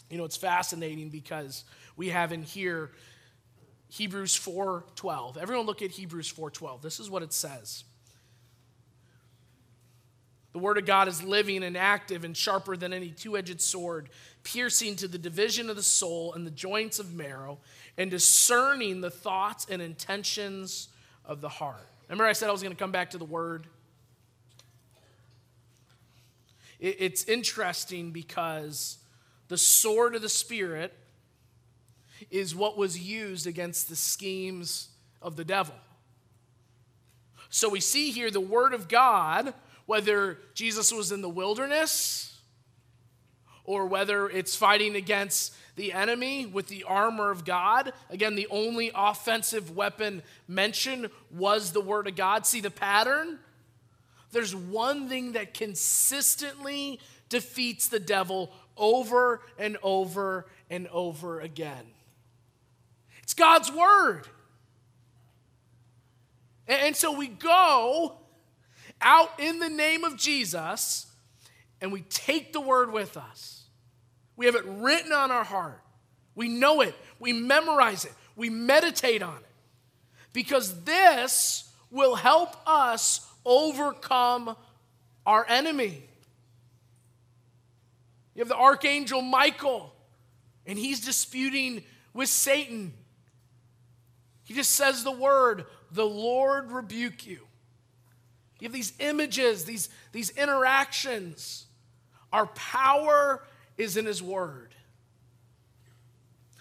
You 0.10 0.18
know, 0.18 0.26
it's 0.26 0.38
fascinating 0.38 1.10
because 1.10 1.66
we 1.96 2.10
have 2.10 2.32
in 2.32 2.44
here 2.44 2.92
Hebrews 3.90 4.36
4:12. 4.36 5.38
Everyone 5.38 5.66
look 5.66 5.82
at 5.82 5.92
Hebrews 5.92 6.32
4:12. 6.32 6.82
This 6.82 7.00
is 7.00 7.10
what 7.10 7.24
it 7.24 7.34
says. 7.34 7.84
The 10.52 10.60
word 10.60 10.78
of 10.78 10.86
God 10.86 11.08
is 11.08 11.22
living 11.22 11.64
and 11.64 11.78
active 11.78 12.24
and 12.24 12.36
sharper 12.36 12.76
than 12.76 12.92
any 12.92 13.12
two-edged 13.12 13.62
sword, 13.62 14.10
piercing 14.44 14.96
to 14.98 15.08
the 15.08 15.18
division 15.18 15.70
of 15.70 15.76
the 15.76 15.84
soul 15.84 16.34
and 16.34 16.46
the 16.46 16.52
joints 16.52 17.00
of 17.00 17.14
marrow, 17.14 17.60
and 17.98 18.10
discerning 18.10 19.02
the 19.02 19.12
thoughts 19.12 19.68
and 19.70 19.82
intentions 19.82 20.90
of 21.26 21.42
the 21.42 21.50
heart. 21.50 21.88
Remember 22.08 22.26
I 22.26 22.34
said 22.34 22.50
I 22.50 22.52
was 22.52 22.64
going 22.64 22.74
to 22.74 22.80
come 22.80 22.92
back 22.92 23.12
to 23.12 23.18
the 23.18 23.26
word? 23.26 23.68
It's 26.80 27.26
interesting 27.26 28.12
because 28.12 29.00
the 29.50 29.58
sword 29.58 30.16
of 30.16 30.22
the 30.22 30.30
Spirit 30.30 30.94
is 32.32 32.56
what 32.56 32.78
was 32.78 32.98
used 32.98 33.48
against 33.48 33.90
the 33.90 33.96
schemes 33.96 34.88
of 35.22 35.36
the 35.36 35.44
devil. 35.44 35.76
So 37.50 37.68
we 37.68 37.82
see 37.82 38.12
here 38.12 38.32
the 38.32 38.40
Word 38.40 38.74
of 38.74 38.88
God, 38.88 39.54
whether 39.88 40.38
Jesus 40.54 40.94
was 40.94 41.12
in 41.12 41.22
the 41.22 41.30
wilderness 41.30 42.29
or 43.70 43.86
whether 43.86 44.28
it's 44.28 44.56
fighting 44.56 44.96
against 44.96 45.54
the 45.76 45.94
enemy 45.94 46.44
with 46.44 46.70
the 46.70 46.84
armor 46.86 47.30
of 47.30 47.46
God. 47.46 47.94
Again, 48.10 48.34
the 48.34 48.48
only 48.50 48.90
offensive 48.96 49.76
weapon 49.76 50.24
mentioned 50.48 51.12
was 51.30 51.72
the 51.72 51.80
Word 51.80 52.08
of 52.08 52.16
God. 52.16 52.48
See 52.48 52.62
the 52.62 52.72
pattern? 52.72 53.38
There's 54.32 54.56
one 54.56 55.08
thing 55.08 55.34
that 55.34 55.54
consistently 55.54 57.00
defeats 57.30 57.90
the 57.90 58.00
devil 58.00 58.52
over 58.76 59.42
and 59.60 59.78
over 59.84 60.48
and 60.72 60.88
over 60.88 61.40
again. 61.40 61.86
It's 63.22 63.36
God's 63.36 63.72
word. 63.72 64.28
And 66.68 66.96
so 66.96 67.16
we 67.16 67.28
go 67.28 68.18
out 69.00 69.40
in 69.40 69.60
the 69.60 69.70
name 69.70 70.04
of 70.04 70.18
Jesus 70.18 71.06
and 71.82 71.92
we 71.92 72.02
take 72.02 72.52
the 72.52 72.62
word 72.62 72.92
with 72.92 73.16
us. 73.16 73.59
We 74.40 74.46
have 74.46 74.56
it 74.56 74.64
written 74.66 75.12
on 75.12 75.32
our 75.32 75.44
heart. 75.44 75.82
We 76.34 76.48
know 76.48 76.80
it. 76.80 76.96
We 77.20 77.34
memorize 77.34 78.06
it. 78.06 78.14
We 78.38 78.50
meditate 78.50 79.22
on 79.22 79.36
it. 79.36 79.46
Because 80.32 80.86
this 80.86 81.70
will 81.92 82.16
help 82.16 82.56
us 82.66 83.28
overcome 83.44 84.56
our 85.26 85.46
enemy. 85.50 86.06
You 88.34 88.40
have 88.40 88.48
the 88.48 88.56
archangel 88.56 89.22
Michael, 89.22 89.94
and 90.66 90.80
he's 90.80 91.02
disputing 91.02 91.84
with 92.14 92.30
Satan. 92.30 92.94
He 94.46 94.54
just 94.54 94.72
says 94.72 95.04
the 95.04 95.12
word, 95.12 95.66
the 95.92 96.06
Lord 96.06 96.72
rebuke 96.72 97.28
you. 97.28 97.42
You 98.62 98.68
have 98.68 98.72
these 98.72 98.94
images, 99.00 99.66
these, 99.66 99.90
these 100.14 100.30
interactions. 100.30 101.66
Our 102.32 102.46
power 102.46 103.44
is 103.80 103.98
in 103.98 104.06
his 104.06 104.22
word. 104.22 104.76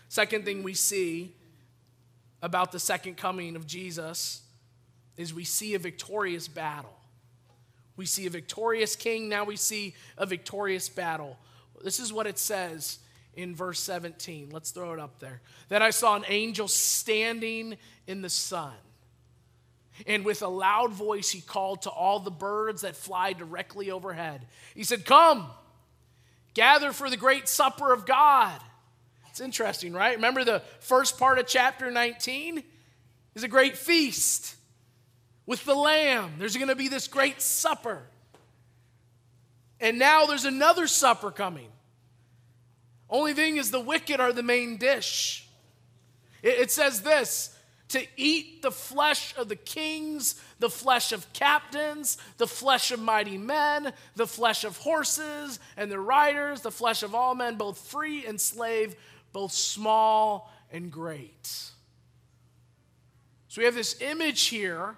Second 0.09 0.47
thing 0.47 0.63
we 0.63 0.73
see 0.73 1.35
about 2.41 2.73
the 2.73 2.79
second 2.79 3.17
coming 3.17 3.57
of 3.57 3.67
Jesus 3.67 4.43
is 5.17 5.35
we 5.35 5.45
see 5.45 5.75
a 5.75 5.79
victorious 5.79 6.49
battle. 6.49 6.97
We 7.97 8.07
see 8.07 8.27
a 8.27 8.31
victorious 8.31 8.95
king, 8.95 9.29
now 9.29 9.45
we 9.45 9.57
see 9.57 9.95
a 10.17 10.25
victorious 10.25 10.89
battle. 10.89 11.37
This 11.83 11.99
is 11.99 12.13
what 12.13 12.29
it 12.29 12.39
says 12.39 13.01
in 13.35 13.55
verse 13.57 13.81
17. 13.81 14.51
Let's 14.53 14.71
throw 14.71 14.93
it 14.93 15.01
up 15.01 15.19
there. 15.19 15.43
Then 15.69 15.83
I 15.83 15.91
saw 15.91 16.15
an 16.15 16.25
angel 16.29 16.69
standing 16.69 17.77
in 18.07 18.23
the 18.23 18.31
sun. 18.31 18.75
And 20.07 20.25
with 20.25 20.43
a 20.43 20.49
loud 20.49 20.93
voice, 20.93 21.31
he 21.31 21.41
called 21.41 21.83
to 21.83 21.91
all 21.91 22.21
the 22.21 22.31
birds 22.31 22.83
that 22.83 22.95
fly 22.95 23.33
directly 23.33 23.91
overhead. 23.91 24.47
He 24.77 24.85
said, 24.85 25.05
Come, 25.05 25.49
gather 26.59 26.93
for 26.93 27.09
the 27.09 27.17
great 27.17 27.47
supper 27.47 27.93
of 27.93 28.05
God. 28.05 28.61
It's 29.31 29.41
interesting, 29.41 29.93
right? 29.93 30.17
Remember 30.17 30.43
the 30.43 30.61
first 30.81 31.17
part 31.17 31.39
of 31.39 31.47
chapter 31.47 31.89
19 31.89 32.65
is 33.37 33.45
a 33.45 33.49
great 33.49 33.77
feast 33.77 34.57
with 35.47 35.65
the 35.65 35.77
lamb. 35.77 36.33
There's 36.37 36.57
going 36.57 36.67
to 36.67 36.75
be 36.75 36.89
this 36.89 37.07
great 37.07 37.41
supper. 37.41 38.03
And 39.79 40.01
now 40.01 40.27
there's 40.27 40.47
another 40.47 40.89
supper 40.89 41.31
coming. 41.31 41.69
Only 43.09 43.35
thing 43.35 43.57
is, 43.57 43.71
the 43.71 43.79
wicked 43.79 44.19
are 44.19 44.33
the 44.33 44.43
main 44.43 44.79
dish. 44.79 45.47
It, 46.43 46.73
says 46.73 47.03
this 47.03 47.57
to 47.91 48.05
eat 48.17 48.63
the 48.63 48.73
flesh 48.73 49.33
of 49.37 49.49
the 49.49 49.55
kings, 49.55 50.43
the 50.59 50.71
flesh 50.71 51.13
of 51.13 51.33
captains, 51.33 52.19
the 52.37 52.47
flesh 52.47 52.91
of 52.91 53.01
mighty 53.01 53.39
men, 53.39 53.93
the 54.17 54.27
flesh 54.27 54.65
of 54.65 54.77
horses 54.79 55.61
and 55.77 55.91
their 55.91 56.01
riders, 56.01 56.63
the 56.63 56.71
flesh 56.71 57.03
of 57.03 57.15
all 57.15 57.35
men, 57.35 57.57
both 57.57 57.79
free 57.79 58.27
and 58.27 58.41
slave, 58.41 58.97
both 59.33 59.53
small 59.53 60.53
and 60.73 60.91
great. 60.91 61.47
So 63.49 63.61
we 63.61 63.65
have 63.65 63.75
this 63.75 64.01
image 64.01 64.47
here 64.47 64.97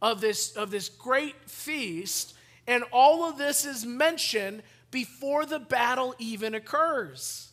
of 0.00 0.20
this, 0.20 0.56
of 0.56 0.70
this 0.70 0.88
great 0.88 1.48
feast, 1.48 2.34
and 2.66 2.84
all 2.92 3.28
of 3.28 3.38
this 3.38 3.64
is 3.64 3.86
mentioned 3.86 4.62
before 4.90 5.46
the 5.46 5.58
battle 5.58 6.14
even 6.18 6.54
occurs. 6.54 7.52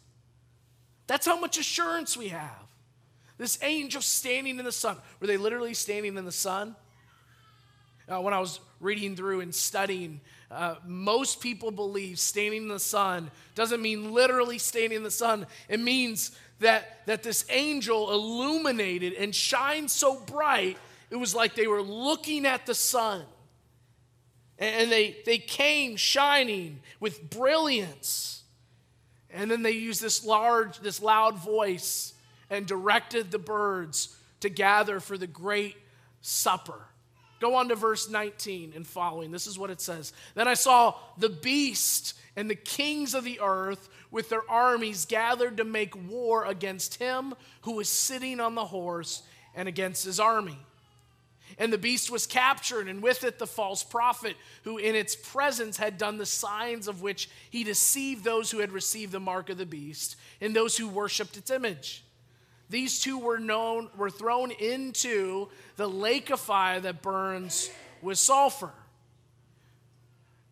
That's 1.08 1.26
how 1.26 1.40
much 1.40 1.58
assurance 1.58 2.16
we 2.16 2.28
have. 2.28 2.70
This 3.38 3.58
angel 3.64 4.02
standing 4.02 4.60
in 4.60 4.66
the 4.66 4.72
sun. 4.72 4.98
Were 5.20 5.28
they 5.28 5.38
literally 5.38 5.74
standing 5.74 6.18
in 6.18 6.26
the 6.26 6.32
sun? 6.32 6.76
Uh, 8.10 8.22
when 8.22 8.34
I 8.34 8.40
was 8.40 8.60
reading 8.80 9.16
through 9.16 9.42
and 9.42 9.54
studying, 9.54 10.22
uh, 10.50 10.76
most 10.86 11.42
people 11.42 11.72
believe 11.72 12.20
standing 12.20 12.64
in 12.64 12.68
the 12.68 12.80
sun 12.80 13.30
doesn't 13.56 13.82
mean 13.82 14.14
literally 14.14 14.58
standing 14.58 14.98
in 14.98 15.04
the 15.04 15.12
sun. 15.12 15.46
It 15.68 15.80
means 15.80 16.32
that, 16.60 17.06
that 17.06 17.24
this 17.24 17.46
angel 17.50 18.12
illuminated 18.12 19.14
and 19.14 19.34
shined 19.34 19.92
so 19.92 20.20
bright 20.22 20.78
it 21.10 21.16
was 21.16 21.34
like 21.34 21.56
they 21.56 21.68
were 21.68 21.82
looking 21.82 22.46
at 22.46 22.66
the 22.66 22.76
sun. 22.76 23.24
And 24.58 24.92
they, 24.92 25.18
they 25.26 25.38
came 25.38 25.96
shining 25.96 26.82
with 27.00 27.30
brilliance. 27.30 28.44
And 29.32 29.50
then 29.50 29.64
they 29.64 29.72
used 29.72 30.02
this 30.02 30.26
large, 30.26 30.80
this 30.80 31.02
loud 31.02 31.38
voice 31.38 32.14
and 32.50 32.66
directed 32.66 33.32
the 33.32 33.40
birds 33.40 34.16
to 34.42 34.50
gather 34.50 35.00
for 35.00 35.18
the 35.18 35.28
great 35.28 35.78
supper. 36.22 36.89
Go 37.40 37.56
on 37.56 37.70
to 37.70 37.76
verse 37.76 38.10
19 38.10 38.74
and 38.76 38.86
following. 38.86 39.32
This 39.32 39.48
is 39.48 39.58
what 39.58 39.70
it 39.70 39.82
says. 39.82 40.14
Then 40.36 40.48
I 40.48 40.54
saw 40.54 40.96
the 41.18 41.30
beast 41.30 42.14
and 42.36 42.50
the 42.50 42.56
kings 42.56 43.14
of 43.14 43.24
the 43.24 43.40
earth 43.42 43.90
with 44.12 44.30
their 44.30 44.50
armies 44.50 45.06
gathered 45.06 45.58
to 45.58 45.64
make 45.64 45.96
war 46.10 46.46
against 46.46 46.96
him 46.96 47.34
who 47.62 47.74
was 47.74 47.90
sitting 47.90 48.40
on 48.40 48.56
the 48.56 48.66
horse 48.66 49.24
and 49.56 49.68
against 49.68 50.06
his 50.06 50.20
army. 50.20 50.58
And 51.58 51.74
the 51.74 51.78
beast 51.78 52.12
was 52.12 52.26
captured, 52.28 52.88
and 52.88 53.02
with 53.02 53.24
it 53.24 53.40
the 53.40 53.48
false 53.48 53.84
prophet, 53.84 54.38
who 54.64 54.78
in 54.78 54.96
its 54.96 55.16
presence 55.16 55.78
had 55.78 55.98
done 55.98 56.18
the 56.18 56.26
signs 56.26 56.88
of 56.88 57.02
which 57.02 57.30
he 57.50 57.64
deceived 57.64 58.24
those 58.24 58.52
who 58.52 58.60
had 58.60 58.72
received 58.72 59.12
the 59.12 59.20
mark 59.20 59.50
of 59.50 59.58
the 59.58 59.66
beast 59.66 60.16
and 60.40 60.56
those 60.56 60.78
who 60.78 60.88
worshipped 60.88 61.36
its 61.38 61.50
image. 61.50 62.04
These 62.70 63.00
two 63.00 63.18
were 63.18 63.40
known 63.40 63.90
were 63.98 64.10
thrown 64.10 64.52
into 64.52 65.50
the 65.76 65.88
lake 65.88 66.30
of 66.30 66.40
fire 66.40 66.80
that 66.80 67.02
burns 67.02 67.70
with 68.02 68.18
sulfur. 68.18 68.72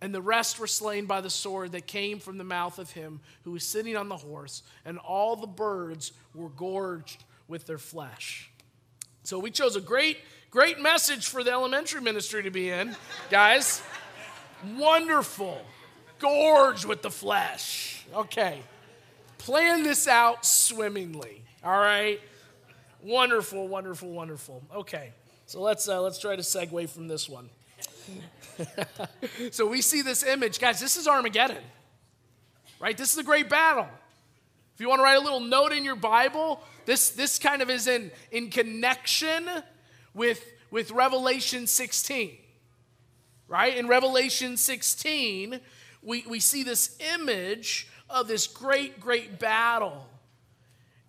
And 0.01 0.13
the 0.13 0.21
rest 0.21 0.59
were 0.59 0.67
slain 0.67 1.05
by 1.05 1.21
the 1.21 1.29
sword 1.29 1.71
that 1.71 1.87
came 1.87 2.19
from 2.19 2.37
the 2.37 2.43
mouth 2.43 2.77
of 2.77 2.91
him 2.91 3.19
who 3.43 3.51
was 3.51 3.63
sitting 3.63 3.95
on 3.95 4.09
the 4.09 4.17
horse, 4.17 4.61
and 4.85 4.99
all 4.99 5.35
the 5.35 5.47
birds 5.47 6.11
were 6.35 6.49
gorged 6.49 7.23
with 7.47 7.65
their 7.65 7.79
flesh. 7.79 8.51
So 9.23 9.39
we 9.39 9.49
chose 9.51 9.75
a 9.75 9.81
great 9.81 10.17
Great 10.49 10.79
message 10.79 11.27
for 11.27 11.43
the 11.43 11.51
elementary 11.51 11.99
ministry 11.99 12.41
to 12.43 12.49
be 12.49 12.69
in, 12.69 12.95
guys. 13.29 13.81
Wonderful. 14.77 15.61
Gorge 16.19 16.85
with 16.85 17.01
the 17.01 17.11
flesh. 17.11 18.05
Okay. 18.15 18.61
Plan 19.37 19.83
this 19.83 20.07
out 20.07 20.45
swimmingly. 20.45 21.43
All 21.63 21.77
right. 21.77 22.19
Wonderful, 23.01 23.67
wonderful, 23.67 24.09
wonderful. 24.09 24.63
Okay. 24.75 25.11
So 25.45 25.61
let's 25.61 25.87
uh, 25.87 26.01
let's 26.01 26.19
try 26.19 26.35
to 26.35 26.41
segue 26.41 26.89
from 26.89 27.07
this 27.07 27.29
one. 27.29 27.49
so 29.51 29.65
we 29.65 29.81
see 29.81 30.01
this 30.01 30.23
image, 30.23 30.59
guys. 30.59 30.79
This 30.79 30.97
is 30.97 31.07
Armageddon, 31.07 31.63
right? 32.79 32.97
This 32.97 33.13
is 33.13 33.17
a 33.17 33.23
great 33.23 33.49
battle. 33.49 33.87
If 34.75 34.81
you 34.81 34.89
want 34.89 34.99
to 34.99 35.03
write 35.03 35.17
a 35.17 35.21
little 35.21 35.39
note 35.39 35.71
in 35.71 35.83
your 35.83 35.95
Bible, 35.95 36.61
this 36.85 37.09
this 37.09 37.39
kind 37.39 37.61
of 37.61 37.69
is 37.69 37.87
in 37.87 38.11
in 38.31 38.49
connection 38.49 39.47
with, 40.17 40.43
with 40.71 40.91
Revelation 40.91 41.67
16. 41.67 42.37
Right? 43.47 43.77
In 43.77 43.87
Revelation 43.87 44.57
16, 44.57 45.61
we, 46.03 46.25
we 46.27 46.41
see 46.41 46.63
this 46.63 46.97
image 47.13 47.87
of 48.09 48.27
this 48.27 48.47
great, 48.47 48.99
great 48.99 49.39
battle. 49.39 50.05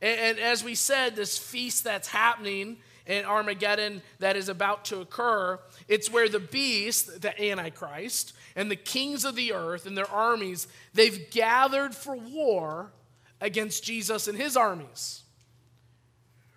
And, 0.00 0.20
and 0.20 0.38
as 0.38 0.62
we 0.64 0.74
said, 0.74 1.16
this 1.16 1.38
feast 1.38 1.84
that's 1.84 2.08
happening 2.08 2.78
in 3.06 3.24
Armageddon 3.24 4.02
that 4.18 4.36
is 4.36 4.48
about 4.48 4.84
to 4.86 5.00
occur, 5.00 5.58
it's 5.88 6.10
where 6.10 6.28
the 6.28 6.40
beast, 6.40 7.22
the 7.22 7.42
Antichrist, 7.42 8.34
and 8.54 8.70
the 8.70 8.76
kings 8.76 9.24
of 9.24 9.34
the 9.34 9.52
earth 9.52 9.86
and 9.86 9.96
their 9.96 10.10
armies, 10.10 10.68
they've 10.92 11.30
gathered 11.30 11.94
for 11.94 12.16
war 12.16 12.92
against 13.40 13.84
Jesus 13.84 14.28
and 14.28 14.36
his 14.36 14.56
armies. 14.56 15.22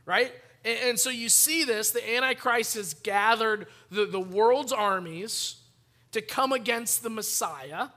Right? 0.06 0.34
And, 0.64 1.00
so 1.00 1.10
you 1.10 1.30
see 1.30 1.64
this 1.64 1.92
the 1.92 2.16
Antichrist 2.16 2.76
has 2.76 2.94
gathered 2.94 3.68
the, 3.90 4.06
the 4.06 4.20
world's 4.20 4.72
armies 4.72 5.56
to 6.12 6.22
come 6.22 6.52
against 6.52 7.02
the 7.02 7.10
Messiah. 7.10 7.88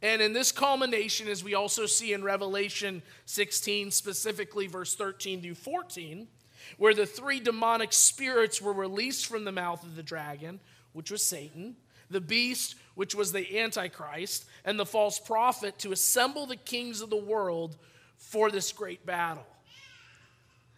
And 0.00 0.22
in 0.22 0.32
this 0.32 0.52
culmination, 0.52 1.28
as 1.28 1.42
we 1.42 1.54
also 1.54 1.86
see 1.86 2.12
in 2.12 2.22
Revelation 2.22 3.02
16, 3.26 3.90
specifically 3.90 4.68
verse 4.68 4.94
13 4.94 5.42
through 5.42 5.54
14, 5.56 6.28
where 6.76 6.94
the 6.94 7.06
three 7.06 7.40
demonic 7.40 7.92
spirits 7.92 8.62
were 8.62 8.72
released 8.72 9.26
from 9.26 9.44
the 9.44 9.52
mouth 9.52 9.82
of 9.82 9.96
the 9.96 10.02
dragon, 10.02 10.60
which 10.92 11.10
was 11.10 11.22
Satan, 11.22 11.76
the 12.10 12.20
beast, 12.20 12.76
which 12.94 13.14
was 13.14 13.32
the 13.32 13.58
Antichrist, 13.58 14.44
and 14.64 14.78
the 14.78 14.86
false 14.86 15.18
prophet, 15.18 15.78
to 15.80 15.92
assemble 15.92 16.46
the 16.46 16.56
kings 16.56 17.00
of 17.00 17.10
the 17.10 17.16
world 17.16 17.76
for 18.16 18.50
this 18.50 18.72
great 18.72 19.04
battle. 19.04 19.46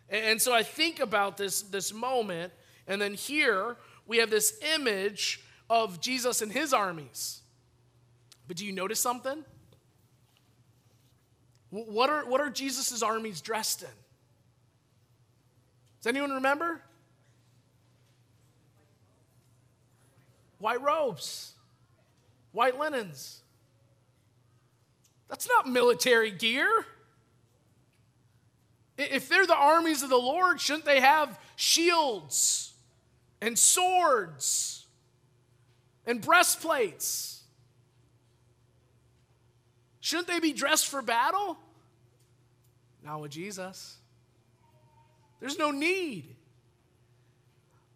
And 0.09 0.41
so 0.41 0.53
I 0.53 0.63
think 0.63 0.99
about 0.99 1.37
this, 1.37 1.63
this 1.63 1.93
moment, 1.93 2.53
and 2.87 3.01
then 3.01 3.15
here 3.15 3.77
we 4.07 4.19
have 4.19 4.31
this 4.31 4.59
image 4.75 5.41
of 5.69 6.01
Jesus 6.01 6.43
and 6.43 6.51
his 6.51 6.73
armies. 6.73 7.40
But 8.51 8.57
do 8.57 8.67
you 8.67 8.73
notice 8.73 8.99
something? 8.99 9.45
What 11.71 12.11
are, 12.11 12.29
what 12.29 12.41
are 12.41 12.51
Jesus' 12.51 13.01
armies 13.01 13.41
dressed 13.41 13.83
in? 13.83 13.89
Does 16.01 16.09
anyone 16.09 16.33
remember? 16.33 16.83
White 20.59 20.83
robes, 20.83 21.53
white 22.51 22.77
linens. 22.77 23.43
That's 25.29 25.49
not 25.49 25.69
military 25.69 26.33
gear. 26.33 26.87
If 28.99 29.29
they're 29.29 29.47
the 29.47 29.55
armies 29.55 30.03
of 30.03 30.11
the 30.11 30.17
Lord, 30.17 30.61
shouldn't 30.61 30.87
they 30.87 30.99
have 30.99 31.39
shields 31.55 32.73
and 33.41 33.57
swords 33.57 34.87
and 36.05 36.21
breastplates? 36.21 37.40
Shouldn't 40.01 40.29
they 40.29 40.41
be 40.41 40.53
dressed 40.53 40.89
for 40.89 41.03
battle? 41.03 41.59
Not 43.05 43.21
with 43.21 43.31
Jesus. 43.31 43.97
There's 45.41 45.59
no 45.59 45.71
need. 45.71 46.37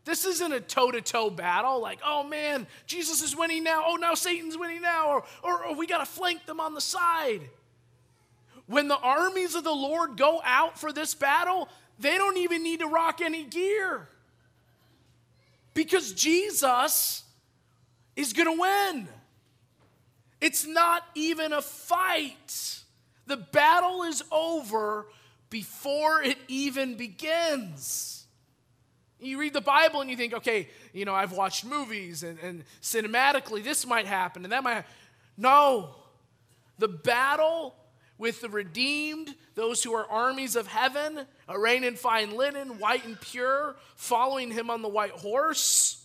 This 0.05 0.25
isn't 0.27 0.53
a 0.53 0.61
toe 0.61 0.91
to 0.91 1.01
toe 1.01 1.31
battle 1.31 1.81
like, 1.81 2.01
oh 2.05 2.25
man, 2.25 2.67
Jesus 2.87 3.23
is 3.23 3.35
winning 3.35 3.65
now. 3.65 3.85
Oh, 3.87 3.97
now 3.97 4.15
Satan's 4.15 4.57
winning 4.57 4.83
now. 4.83 5.09
Or, 5.09 5.25
or, 5.43 5.65
or 5.67 5.77
we 5.77 5.87
got 5.87 5.99
to 5.99 6.07
flank 6.07 6.45
them 6.47 6.61
on 6.61 6.75
the 6.75 6.81
side 6.81 7.49
when 8.67 8.89
the 8.89 8.99
armies 8.99 9.55
of 9.55 9.65
the 9.65 9.73
Lord 9.73 10.17
go 10.17 10.41
out 10.45 10.79
for 10.79 10.93
this 10.93 11.15
battle, 11.15 11.69
they 11.99 12.17
don't 12.17 12.39
even 12.39 12.63
need 12.63 12.81
to 12.81 12.87
rock 12.87 13.21
any 13.21 13.45
gear 13.45 14.09
because 15.75 16.13
Jesus 16.13 17.25
is 18.17 18.33
going 18.33 18.57
to 18.57 18.61
win. 18.61 19.09
It's 20.45 20.67
not 20.67 21.03
even 21.15 21.55
a 21.55 21.63
fight. 21.63 22.83
The 23.27 23.39
battle 23.39 24.03
is 24.03 24.23
over 24.31 25.07
before 25.49 26.23
it 26.23 26.37
even 26.49 26.99
begins. 26.99 28.27
You 29.19 29.39
read 29.39 29.55
the 29.55 29.63
Bible 29.63 30.03
and 30.03 30.11
you 30.11 30.19
think, 30.19 30.35
okay, 30.35 30.69
you 30.93 31.07
know, 31.07 31.15
I've 31.15 31.33
watched 31.33 31.65
movies 31.65 32.23
and, 32.23 32.39
and 32.41 32.65
cinematically 32.83 33.65
this 33.65 33.87
might 33.87 34.05
happen 34.05 34.45
and 34.45 34.53
that 34.53 34.63
might 34.63 34.75
happen. 34.75 34.91
No. 35.39 35.95
The 36.79 36.89
battle 36.89 37.75
with 38.19 38.43
the 38.43 38.51
redeemed, 38.51 39.35
those 39.55 39.83
who 39.83 39.95
are 39.95 40.07
armies 40.11 40.57
of 40.57 40.67
heaven, 40.67 41.21
arrayed 41.49 41.85
in 41.85 41.97
fine 41.97 42.37
linen, 42.37 42.79
white 42.79 43.07
and 43.07 43.19
pure, 43.19 43.77
following 43.97 44.51
him 44.51 44.69
on 44.69 44.83
the 44.83 44.89
white 44.91 45.13
horse. 45.13 46.05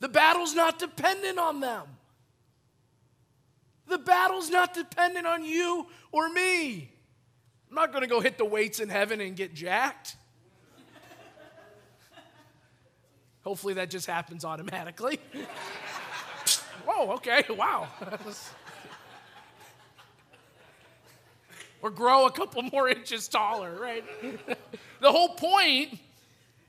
The 0.00 0.08
battle's 0.08 0.54
not 0.54 0.78
dependent 0.78 1.38
on 1.38 1.60
them. 1.60 1.82
The 3.86 3.98
battle's 3.98 4.50
not 4.50 4.74
dependent 4.74 5.26
on 5.26 5.44
you 5.44 5.86
or 6.10 6.28
me. 6.28 6.90
I'm 7.68 7.74
not 7.74 7.92
going 7.92 8.02
to 8.02 8.08
go 8.08 8.20
hit 8.20 8.38
the 8.38 8.44
weights 8.44 8.80
in 8.80 8.88
heaven 8.88 9.20
and 9.20 9.36
get 9.36 9.54
jacked. 9.54 10.16
Hopefully 13.42 13.74
that 13.74 13.90
just 13.90 14.06
happens 14.06 14.44
automatically. 14.44 15.20
Whoa, 16.86 16.94
oh, 17.10 17.12
okay, 17.16 17.44
wow. 17.50 17.88
or 21.82 21.90
grow 21.90 22.24
a 22.24 22.32
couple 22.32 22.62
more 22.62 22.88
inches 22.88 23.28
taller, 23.28 23.76
right? 23.78 24.02
the 25.00 25.12
whole 25.12 25.34
point 25.34 25.98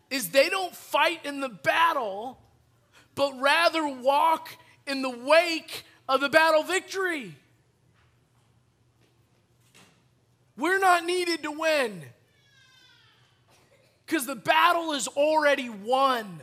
is 0.10 0.30
they 0.30 0.50
don't 0.50 0.76
fight 0.76 1.26
in 1.26 1.40
the 1.40 1.48
battle, 1.48 2.38
but 3.16 3.40
rather 3.40 3.88
walk 3.88 4.50
in 4.86 5.02
the 5.02 5.10
wake 5.10 5.86
of 6.08 6.22
the 6.22 6.30
battle 6.30 6.64
victory. 6.64 7.36
We're 10.58 10.80
not 10.80 11.06
needed 11.06 11.44
to 11.44 11.52
win 11.52 12.04
because 14.06 14.26
the 14.26 14.36
battle 14.36 14.94
is 14.94 15.08
already 15.08 15.70
won. 15.70 16.40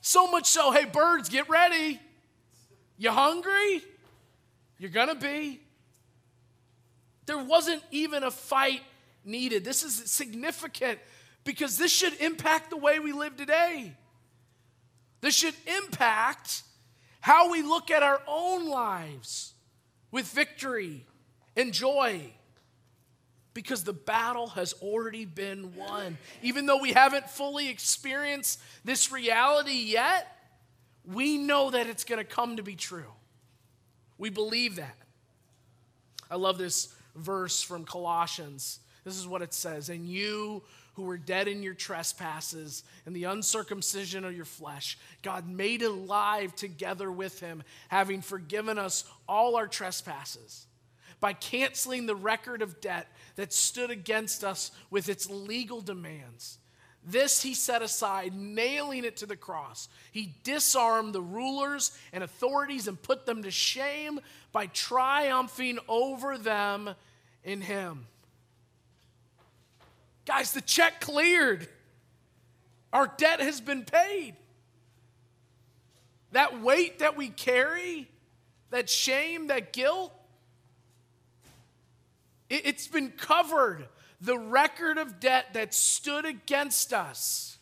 So 0.00 0.30
much 0.30 0.46
so, 0.46 0.70
hey, 0.70 0.86
birds, 0.86 1.28
get 1.28 1.48
ready. 1.48 2.00
You 2.96 3.10
hungry? 3.10 3.82
You're 4.78 4.90
gonna 4.90 5.14
be. 5.14 5.60
There 7.26 7.38
wasn't 7.38 7.82
even 7.90 8.22
a 8.22 8.30
fight 8.30 8.80
needed. 9.24 9.64
This 9.64 9.82
is 9.82 10.10
significant 10.10 10.98
because 11.44 11.76
this 11.76 11.92
should 11.92 12.14
impact 12.20 12.70
the 12.70 12.76
way 12.76 12.98
we 12.98 13.12
live 13.12 13.36
today. 13.36 13.92
This 15.20 15.34
should 15.34 15.54
impact 15.82 16.62
how 17.20 17.50
we 17.50 17.62
look 17.62 17.90
at 17.90 18.02
our 18.02 18.20
own 18.26 18.68
lives 18.68 19.54
with 20.10 20.26
victory 20.26 21.04
and 21.56 21.72
joy 21.72 22.32
because 23.54 23.82
the 23.82 23.92
battle 23.92 24.48
has 24.48 24.72
already 24.74 25.24
been 25.24 25.74
won. 25.74 26.16
Even 26.42 26.66
though 26.66 26.80
we 26.80 26.92
haven't 26.92 27.28
fully 27.28 27.68
experienced 27.68 28.60
this 28.84 29.10
reality 29.10 29.72
yet, 29.72 30.36
we 31.04 31.38
know 31.38 31.70
that 31.70 31.88
it's 31.88 32.04
going 32.04 32.18
to 32.18 32.24
come 32.24 32.56
to 32.56 32.62
be 32.62 32.76
true. 32.76 33.12
We 34.16 34.30
believe 34.30 34.76
that. 34.76 34.96
I 36.30 36.36
love 36.36 36.58
this 36.58 36.94
verse 37.16 37.62
from 37.62 37.84
Colossians. 37.84 38.80
This 39.04 39.18
is 39.18 39.26
what 39.26 39.42
it 39.42 39.54
says 39.54 39.88
And 39.88 40.06
you 40.06 40.62
who 40.98 41.04
were 41.04 41.16
dead 41.16 41.46
in 41.46 41.62
your 41.62 41.74
trespasses 41.74 42.82
and 43.06 43.14
the 43.14 43.22
uncircumcision 43.22 44.24
of 44.24 44.34
your 44.34 44.44
flesh, 44.44 44.98
God 45.22 45.48
made 45.48 45.80
alive 45.82 46.56
together 46.56 47.08
with 47.08 47.38
him, 47.38 47.62
having 47.86 48.20
forgiven 48.20 48.78
us 48.78 49.04
all 49.28 49.54
our 49.54 49.68
trespasses 49.68 50.66
by 51.20 51.34
canceling 51.34 52.06
the 52.06 52.16
record 52.16 52.62
of 52.62 52.80
debt 52.80 53.06
that 53.36 53.52
stood 53.52 53.92
against 53.92 54.42
us 54.42 54.72
with 54.90 55.08
its 55.08 55.30
legal 55.30 55.80
demands. 55.80 56.58
This 57.04 57.42
he 57.42 57.54
set 57.54 57.80
aside, 57.80 58.34
nailing 58.34 59.04
it 59.04 59.18
to 59.18 59.26
the 59.26 59.36
cross. 59.36 59.88
He 60.10 60.34
disarmed 60.42 61.14
the 61.14 61.22
rulers 61.22 61.96
and 62.12 62.24
authorities 62.24 62.88
and 62.88 63.00
put 63.00 63.24
them 63.24 63.44
to 63.44 63.52
shame 63.52 64.18
by 64.50 64.66
triumphing 64.66 65.78
over 65.86 66.36
them 66.36 66.90
in 67.44 67.60
him. 67.60 68.08
Guys, 70.28 70.52
the 70.52 70.60
check 70.60 71.00
cleared. 71.00 71.66
Our 72.92 73.10
debt 73.16 73.40
has 73.40 73.62
been 73.62 73.82
paid. 73.82 74.36
That 76.32 76.60
weight 76.60 76.98
that 76.98 77.16
we 77.16 77.30
carry, 77.30 78.10
that 78.68 78.90
shame, 78.90 79.46
that 79.46 79.72
guilt, 79.72 80.12
it, 82.50 82.66
has 82.66 82.88
been 82.88 83.10
covered. 83.10 83.88
The 84.20 84.36
record 84.36 84.98
of 84.98 85.18
debt 85.18 85.54
that 85.54 85.72
stood 85.72 86.26
against 86.26 86.92
us 86.92 87.56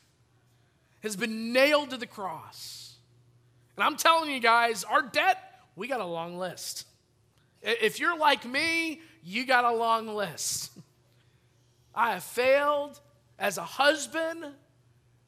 has 1.04 1.14
been 1.14 1.52
nailed 1.52 1.90
to 1.90 1.96
the 1.96 2.06
cross. 2.06 2.96
And 3.76 3.84
I'm 3.84 3.96
telling 3.96 4.28
you 4.32 4.40
guys, 4.40 4.82
our 4.82 5.02
debt, 5.02 5.38
we 5.76 5.86
got 5.86 6.00
a 6.00 6.04
long 6.04 6.36
list. 6.36 6.84
If 7.62 8.00
you're 8.00 8.18
like 8.18 8.44
me, 8.44 9.02
you 9.22 9.46
got 9.46 9.64
a 9.64 9.72
long 9.72 10.08
list. 10.08 10.72
I 11.96 12.12
have 12.12 12.22
failed 12.22 13.00
as 13.38 13.56
a 13.56 13.64
husband, 13.64 14.44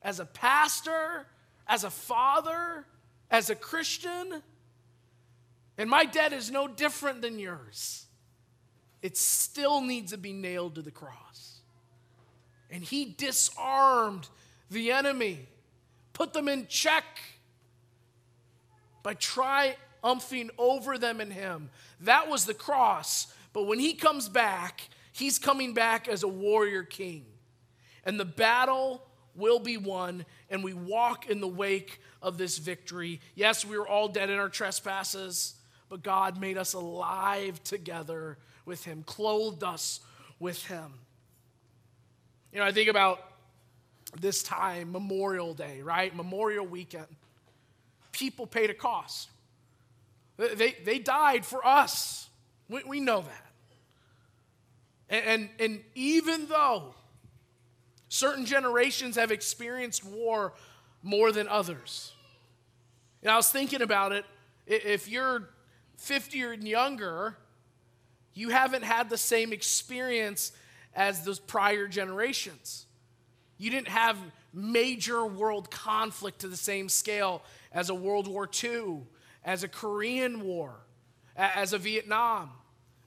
as 0.02 0.20
a 0.20 0.26
pastor, 0.26 1.26
as 1.66 1.83
a 1.83 1.90
father, 1.90 2.85
as 3.31 3.48
a 3.48 3.54
Christian. 3.54 4.42
And 5.78 5.88
my 5.88 6.04
debt 6.04 6.33
is 6.33 6.50
no 6.50 6.68
different 6.68 7.22
than 7.22 7.38
yours. 7.38 8.07
It 9.00 9.16
still 9.16 9.81
needs 9.81 10.12
to 10.12 10.18
be 10.18 10.33
nailed 10.33 10.74
to 10.74 10.83
the 10.83 10.90
cross. 10.90 11.61
And 12.70 12.83
he 12.85 13.14
disarmed 13.16 14.28
the 14.70 14.92
enemy, 14.92 15.46
put 16.12 16.35
them 16.35 16.48
in 16.48 16.66
check 16.66 17.04
by 19.02 19.14
triumphing 19.14 20.50
over 20.59 20.98
them 20.98 21.20
in 21.20 21.31
him. 21.31 21.70
That 22.00 22.28
was 22.28 22.44
the 22.44 22.54
cross. 22.54 23.33
But 23.52 23.62
when 23.62 23.78
he 23.78 23.94
comes 23.94 24.28
back, 24.28 24.83
he's 25.18 25.38
coming 25.38 25.74
back 25.74 26.09
as 26.09 26.22
a 26.22 26.28
warrior 26.28 26.83
king. 26.83 27.24
And 28.04 28.18
the 28.18 28.24
battle 28.24 29.02
will 29.35 29.59
be 29.59 29.76
won, 29.76 30.24
and 30.50 30.64
we 30.64 30.72
walk 30.72 31.28
in 31.28 31.40
the 31.40 31.48
wake 31.48 32.00
of 32.22 32.38
this 32.38 32.59
victory. 32.59 33.20
Yes, 33.35 33.64
we 33.64 33.78
were 33.78 33.87
all 33.87 34.09
dead 34.09 34.31
in 34.31 34.38
our 34.38 34.48
trespasses, 34.48 35.54
but 35.88 36.02
God 36.02 36.40
made 36.40 36.59
us 36.59 36.72
alive 36.72 37.62
together 37.62 38.38
with 38.64 38.85
him, 38.85 39.02
clothed 39.04 39.62
us 39.62 40.00
with 40.38 40.64
him. 40.66 40.92
You 42.52 42.61
know, 42.61 42.64
I 42.64 42.72
think 42.72 42.88
about 42.88 43.20
this 44.20 44.42
time, 44.42 44.92
Memorial 44.92 45.54
Day, 45.54 45.83
right? 45.83 46.14
Memorial 46.14 46.66
weekend. 46.66 47.07
People 48.12 48.46
paid 48.46 48.70
a 48.70 48.74
cost. 48.74 49.28
They, 50.37 50.76
they 50.85 50.98
died 50.98 51.44
for 51.44 51.66
us. 51.66 52.28
We, 52.68 52.83
we 52.87 53.00
know 53.00 53.20
that. 53.22 53.47
And, 55.09 55.25
and, 55.25 55.49
and 55.59 55.81
even 55.94 56.47
though 56.49 56.94
certain 58.09 58.44
generations 58.44 59.16
have 59.16 59.31
experienced 59.31 60.05
war 60.05 60.55
more 61.03 61.33
than 61.33 61.49
others, 61.49 62.12
and 63.23 63.31
I 63.31 63.37
was 63.37 63.51
thinking 63.51 63.83
about 63.83 64.12
it, 64.12 64.25
if 64.66 65.09
you're 65.09 65.49
50 65.97 66.44
or 66.44 66.53
younger, 66.53 67.37
you 68.35 68.51
haven't 68.51 68.85
had 68.85 69.11
the 69.11 69.18
same 69.18 69.53
experience 69.53 70.53
as 70.94 71.25
those 71.25 71.38
prior 71.38 71.88
generations. 71.88 72.87
You 73.57 73.71
didn't 73.71 73.88
have 73.88 74.16
major 74.53 75.27
world 75.27 75.71
conflict 75.71 76.40
to 76.40 76.49
the 76.49 76.57
same 76.57 76.88
scale 76.88 77.43
as 77.72 77.91
a 77.91 77.95
World 77.95 78.28
War 78.28 78.49
II, 78.62 79.01
as 79.45 79.62
a 79.62 79.68
Korean 79.68 80.41
War, 80.41 80.76
as 81.37 81.72
a 81.72 81.78
Vietnam. 81.78 82.51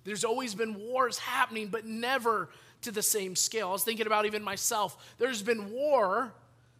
There's 0.03 0.23
always 0.23 0.55
been 0.55 0.77
wars 0.77 1.17
happening, 1.17 1.67
but 1.67 1.85
never 1.85 2.49
to 2.81 2.91
the 2.91 3.01
same 3.01 3.35
scale. 3.35 3.69
I 3.69 3.71
was 3.73 3.83
thinking 3.83 4.07
about 4.07 4.25
even 4.25 4.43
myself. 4.43 5.13
There's 5.17 5.41
been 5.41 5.71
war, 5.71 6.33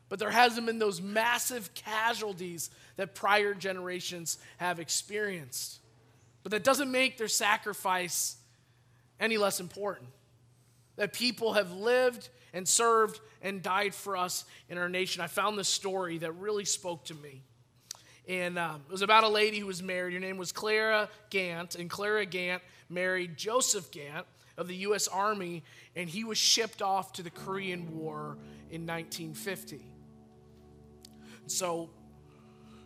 but 0.10 0.20
there 0.20 0.32
hasn't 0.32 0.66
been 0.66 0.80
those 0.80 1.02
massive 1.02 1.74
casualties 1.74 2.70
that 2.96 3.16
prior 3.16 3.54
generations 3.54 4.38
have 4.58 4.80
experienced. 4.80 5.80
But 6.44 6.52
that 6.52 6.64
doesn't 6.64 6.92
make 6.92 7.18
their 7.18 7.28
sacrifice 7.28 8.38
any 9.20 9.38
less 9.38 9.60
important. 9.60 10.10
That 10.96 11.14
people 11.14 11.54
have 11.54 11.72
lived 11.72 12.30
and 12.54 12.68
served 12.68 13.20
and 13.42 13.62
died 13.62 13.94
for 13.94 14.18
us 14.18 14.46
in 14.70 14.78
our 14.78 14.90
nation. 14.90 15.22
I 15.22 15.28
found 15.28 15.58
this 15.58 15.70
story 15.70 16.18
that 16.20 16.32
really 16.34 16.66
spoke 16.66 17.06
to 17.06 17.14
me. 17.16 17.44
And 18.32 18.58
um, 18.58 18.82
it 18.88 18.92
was 18.92 19.02
about 19.02 19.26
a 19.26 19.28
lady 19.28 19.60
who 19.60 19.68
was 19.68 19.84
married. 19.84 20.14
Her 20.14 20.20
name 20.22 20.38
was 20.38 20.54
Clara 20.54 21.10
Gantt. 21.30 21.78
And 21.78 21.90
Clara 21.90 22.26
Gantt 22.26 22.62
married 22.88 23.36
Joseph 23.36 23.92
Gantt 23.92 24.24
of 24.58 24.70
the 24.70 24.76
U.S. 24.78 25.10
Army. 25.10 25.64
And 25.98 26.10
he 26.10 26.24
was 26.24 26.38
shipped 26.38 26.82
off 26.82 27.12
to 27.14 27.24
the 27.24 27.30
Korean 27.30 28.00
War 28.00 28.38
in 28.70 28.88
1950. 28.88 29.86
So 31.48 31.90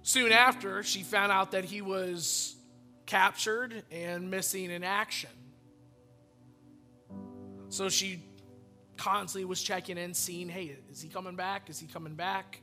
soon 0.02 0.32
after, 0.32 0.82
she 0.82 1.04
found 1.04 1.32
out 1.32 1.52
that 1.52 1.64
he 1.64 1.84
was 1.84 2.56
captured 3.06 3.84
and 3.92 4.32
missing 4.32 4.72
in 4.72 4.84
action. 4.84 5.30
So 7.70 7.90
she 7.90 8.24
constantly 8.98 9.46
was 9.46 9.62
checking 9.62 10.00
in, 10.00 10.16
seeing, 10.16 10.50
hey, 10.50 10.76
is 10.92 11.04
he 11.04 11.10
coming 11.10 11.36
back? 11.36 11.70
Is 11.70 11.80
he 11.80 11.86
coming 11.86 12.16
back? 12.16 12.62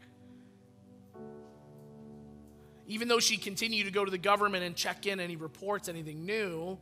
Even 2.87 3.09
though 3.09 3.21
she 3.21 3.37
continued 3.37 3.85
to 3.85 3.93
go 3.93 4.05
to 4.05 4.11
the 4.11 4.19
government 4.19 4.65
and 4.65 4.75
check 4.75 5.07
in 5.07 5.21
any 5.21 5.37
reports, 5.37 5.89
anything 5.89 6.27
new, 6.27 6.79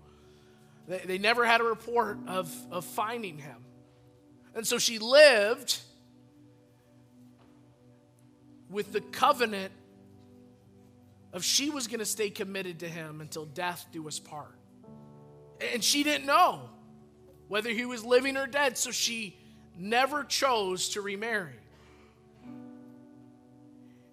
they, 0.89 0.99
they 0.99 1.19
never 1.19 1.45
had 1.45 1.61
a 1.61 1.65
report 1.65 2.19
of, 2.27 2.53
of 2.71 2.85
finding 2.85 3.39
him. 3.39 3.65
And 4.55 4.67
so 4.67 4.79
she 4.79 4.99
lived 4.99 5.79
with 8.69 8.93
the 8.93 9.01
covenant 9.01 9.73
of 11.33 11.45
she 11.45 11.71
was 11.71 11.87
going 11.87 12.01
to 12.01 12.07
stay 12.07 12.31
committed 12.31 12.81
to 12.81 12.89
him 12.89 13.21
until 13.21 13.45
death 13.45 13.87
do 13.93 14.07
us 14.09 14.19
part. 14.19 14.55
And 15.73 15.85
she 15.85 16.03
didn't 16.03 16.27
know 16.27 16.71
whether 17.49 17.71
he 17.71 17.85
was 17.85 18.05
living 18.05 18.37
or 18.37 18.47
dead, 18.47 18.79
so 18.79 18.91
she 18.91 19.37
never 19.77 20.25
chose 20.25 20.91
to 20.91 21.01
remarry. 21.01 21.59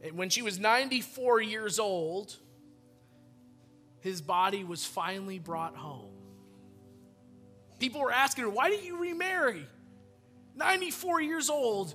And 0.07 0.17
when 0.17 0.29
she 0.29 0.41
was 0.41 0.59
94 0.59 1.41
years 1.41 1.79
old, 1.79 2.35
his 3.99 4.21
body 4.21 4.63
was 4.63 4.85
finally 4.85 5.39
brought 5.39 5.75
home. 5.75 6.11
People 7.79 8.01
were 8.01 8.11
asking 8.11 8.45
her, 8.45 8.49
Why 8.49 8.69
did 8.69 8.83
you 8.83 8.97
remarry? 8.97 9.65
94 10.55 11.21
years 11.21 11.49
old, 11.49 11.93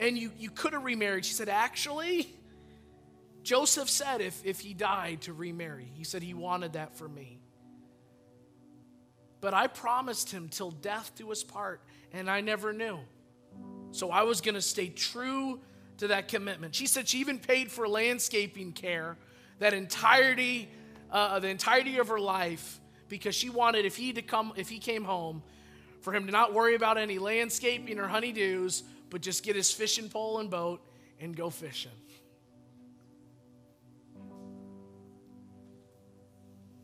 and 0.00 0.16
you, 0.16 0.32
you 0.38 0.50
could 0.50 0.72
have 0.72 0.84
remarried. 0.84 1.24
She 1.24 1.34
said, 1.34 1.48
Actually, 1.48 2.32
Joseph 3.42 3.90
said 3.90 4.20
if, 4.20 4.44
if 4.44 4.60
he 4.60 4.72
died 4.72 5.22
to 5.22 5.32
remarry, 5.32 5.90
he 5.94 6.04
said 6.04 6.22
he 6.22 6.34
wanted 6.34 6.74
that 6.74 6.96
for 6.96 7.08
me. 7.08 7.40
But 9.40 9.54
I 9.54 9.66
promised 9.66 10.30
him 10.30 10.48
till 10.48 10.70
death 10.70 11.12
do 11.16 11.30
us 11.30 11.44
part, 11.44 11.80
and 12.12 12.30
I 12.30 12.40
never 12.40 12.72
knew. 12.72 12.98
So 13.90 14.10
I 14.10 14.22
was 14.22 14.40
going 14.40 14.54
to 14.54 14.62
stay 14.62 14.88
true 14.88 15.60
to 15.98 16.08
that 16.08 16.28
commitment. 16.28 16.74
She 16.74 16.86
said 16.86 17.08
she 17.08 17.18
even 17.18 17.38
paid 17.38 17.70
for 17.70 17.86
landscaping 17.88 18.72
care 18.72 19.16
that 19.58 19.74
entirety, 19.74 20.68
uh, 21.10 21.38
the 21.40 21.48
entirety 21.48 21.98
of 21.98 22.08
her 22.08 22.20
life, 22.20 22.80
because 23.08 23.34
she 23.34 23.50
wanted 23.50 23.84
if 23.84 23.96
he 23.96 24.12
to 24.12 24.22
come, 24.22 24.52
if 24.56 24.68
he 24.68 24.78
came 24.78 25.04
home, 25.04 25.42
for 26.00 26.12
him 26.12 26.26
to 26.26 26.32
not 26.32 26.54
worry 26.54 26.74
about 26.74 26.96
any 26.96 27.18
landscaping 27.18 27.98
or 27.98 28.06
honeydews, 28.06 28.82
but 29.10 29.20
just 29.20 29.42
get 29.42 29.56
his 29.56 29.70
fishing 29.72 30.08
pole 30.08 30.38
and 30.38 30.50
boat 30.50 30.80
and 31.20 31.36
go 31.36 31.50
fishing. 31.50 31.90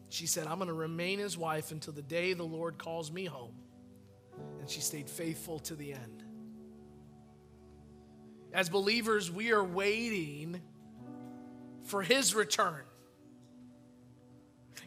She 0.09 0.27
said, 0.27 0.47
I'm 0.47 0.59
going 0.59 0.69
to 0.69 0.75
remain 0.75 1.19
his 1.19 1.37
wife 1.37 1.73
until 1.73 1.93
the 1.93 2.03
day 2.03 2.35
the 2.35 2.45
Lord 2.45 2.79
calls 2.79 3.11
me 3.11 3.25
home. 3.25 3.55
And 4.61 4.69
she 4.69 4.81
stayed 4.81 5.11
faithful 5.11 5.59
to 5.61 5.75
the 5.75 5.93
end. 5.93 6.24
As 8.55 8.69
believers, 8.69 9.33
we 9.33 9.51
are 9.51 9.65
waiting 9.65 10.61
for 11.83 12.03
his 12.03 12.37
return. 12.37 12.83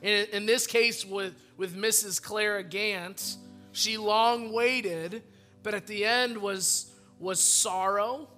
In, 0.01 0.25
in 0.31 0.45
this 0.45 0.65
case, 0.65 1.05
with, 1.05 1.33
with 1.57 1.75
Mrs. 1.75 2.21
Clara 2.21 2.63
Gantt, 2.63 3.35
she 3.73 3.97
long 3.97 4.53
waited, 4.53 5.21
but 5.63 5.73
at 5.73 5.85
the 5.85 6.05
end 6.05 6.37
was, 6.37 6.89
was 7.19 7.41
sorrow, 7.41 8.29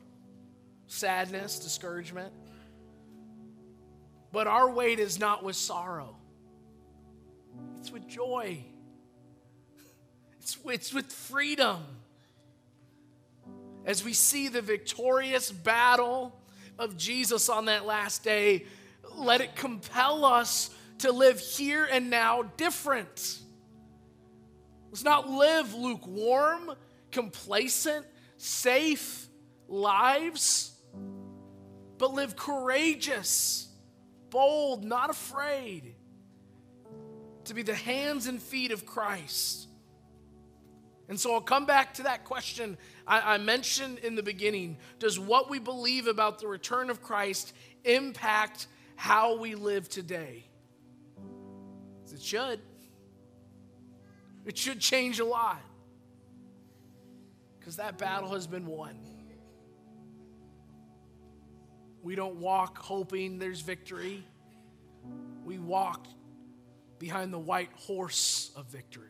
sadness, 0.88 1.60
discouragement. 1.60 2.34
But 4.32 4.48
our 4.48 4.72
wait 4.72 4.98
is 4.98 5.20
not 5.20 5.44
with 5.44 5.56
sorrow, 5.56 6.16
it's 7.78 7.92
with 7.92 8.08
joy, 8.08 8.64
it's, 10.40 10.58
it's 10.66 10.92
with 10.92 11.12
freedom 11.12 11.99
as 13.86 14.04
we 14.04 14.14
see 14.14 14.48
the 14.48 14.62
victorious 14.62 15.52
battle 15.52 16.40
of 16.78 16.98
Jesus 16.98 17.50
on 17.50 17.66
that 17.66 17.86
last 17.86 18.24
day, 18.24 18.66
let 19.16 19.42
it 19.42 19.56
compel 19.56 20.26
us 20.26 20.70
to 21.00 21.12
live 21.12 21.40
here 21.40 21.86
and 21.86 22.10
now 22.10 22.44
different. 22.58 23.40
Let's 24.92 25.04
not 25.04 25.30
live 25.30 25.74
lukewarm, 25.74 26.72
complacent, 27.12 28.06
safe 28.38 29.28
lives, 29.68 30.72
but 31.98 32.14
live 32.14 32.36
courageous, 32.36 33.70
bold, 34.30 34.84
not 34.84 35.10
afraid 35.10 35.96
to 37.46 37.54
be 37.54 37.62
the 37.64 37.76
hands 37.76 38.28
and 38.28 38.42
feet 38.42 38.72
of 38.72 38.86
Christ 38.86 39.69
and 41.10 41.20
so 41.20 41.34
I'll 41.34 41.42
come 41.42 41.66
back 41.66 41.96
to 41.96 42.04
that 42.04 42.24
question 42.24 42.78
I, 43.08 43.34
I, 43.34 43.38
mentioned 43.40 43.98
in 44.00 44.14
the 44.14 44.22
beginning. 44.22 44.78
Does 45.00 45.20
what 45.20 45.50
we 45.50 45.58
believe 45.58 46.06
about 46.06 46.40
the 46.40 46.48
return 46.48 46.92
of 46.92 47.02
Christ 47.02 47.52
impact 47.84 48.68
how 48.96 49.40
we 49.40 49.56
live 49.56 49.90
today? 49.90 50.46
It 52.14 52.22
should. 52.22 52.60
It 54.46 54.58
should 54.58 54.80
change 54.80 55.20
a 55.20 55.26
lot. 55.26 55.62
Because 57.58 57.78
that 57.78 57.98
battle 57.98 58.34
has 58.34 58.46
been 58.46 58.68
won. 58.68 59.00
We 62.04 62.16
don't 62.16 62.36
walk 62.36 62.78
hoping 62.78 63.40
there's 63.40 63.62
victory. 63.62 64.24
We 65.44 65.58
walk 65.58 66.08
behind 67.00 67.34
the 67.34 67.40
white 67.40 67.72
horse 67.76 68.52
of 68.56 68.68
victory. 68.68 69.09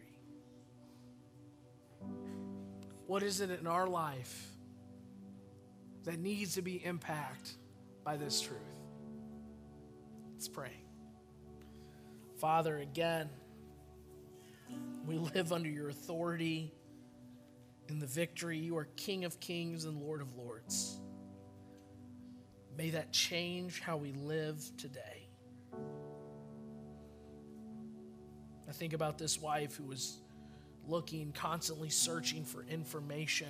What 3.09 3.23
is 3.23 3.41
it 3.41 3.49
in 3.49 3.65
our 3.65 3.87
life 3.87 4.51
that 6.03 6.19
needs 6.19 6.53
to 6.53 6.61
be 6.61 6.75
impacted 6.75 7.55
by 8.03 8.17
this 8.17 8.39
truth? 8.39 8.59
Let's 10.31 10.47
pray. 10.47 10.83
Father, 12.37 12.77
again, 12.77 13.27
we 15.07 15.17
live 15.17 15.51
under 15.51 15.67
your 15.67 15.89
authority 15.89 16.71
in 17.87 17.97
the 17.97 18.05
victory. 18.05 18.59
You 18.59 18.77
are 18.77 18.85
King 18.95 19.25
of 19.25 19.39
kings 19.39 19.85
and 19.85 19.97
Lord 19.97 20.21
of 20.21 20.35
lords. 20.35 20.99
May 22.77 22.91
that 22.91 23.11
change 23.11 23.79
how 23.79 23.97
we 23.97 24.11
live 24.11 24.63
today. 24.77 25.27
I 28.67 28.71
think 28.71 28.93
about 28.93 29.17
this 29.17 29.41
wife 29.41 29.75
who 29.75 29.85
was 29.85 30.19
looking, 30.89 31.31
constantly 31.31 31.89
searching 31.89 32.43
for 32.43 32.63
information 32.63 33.49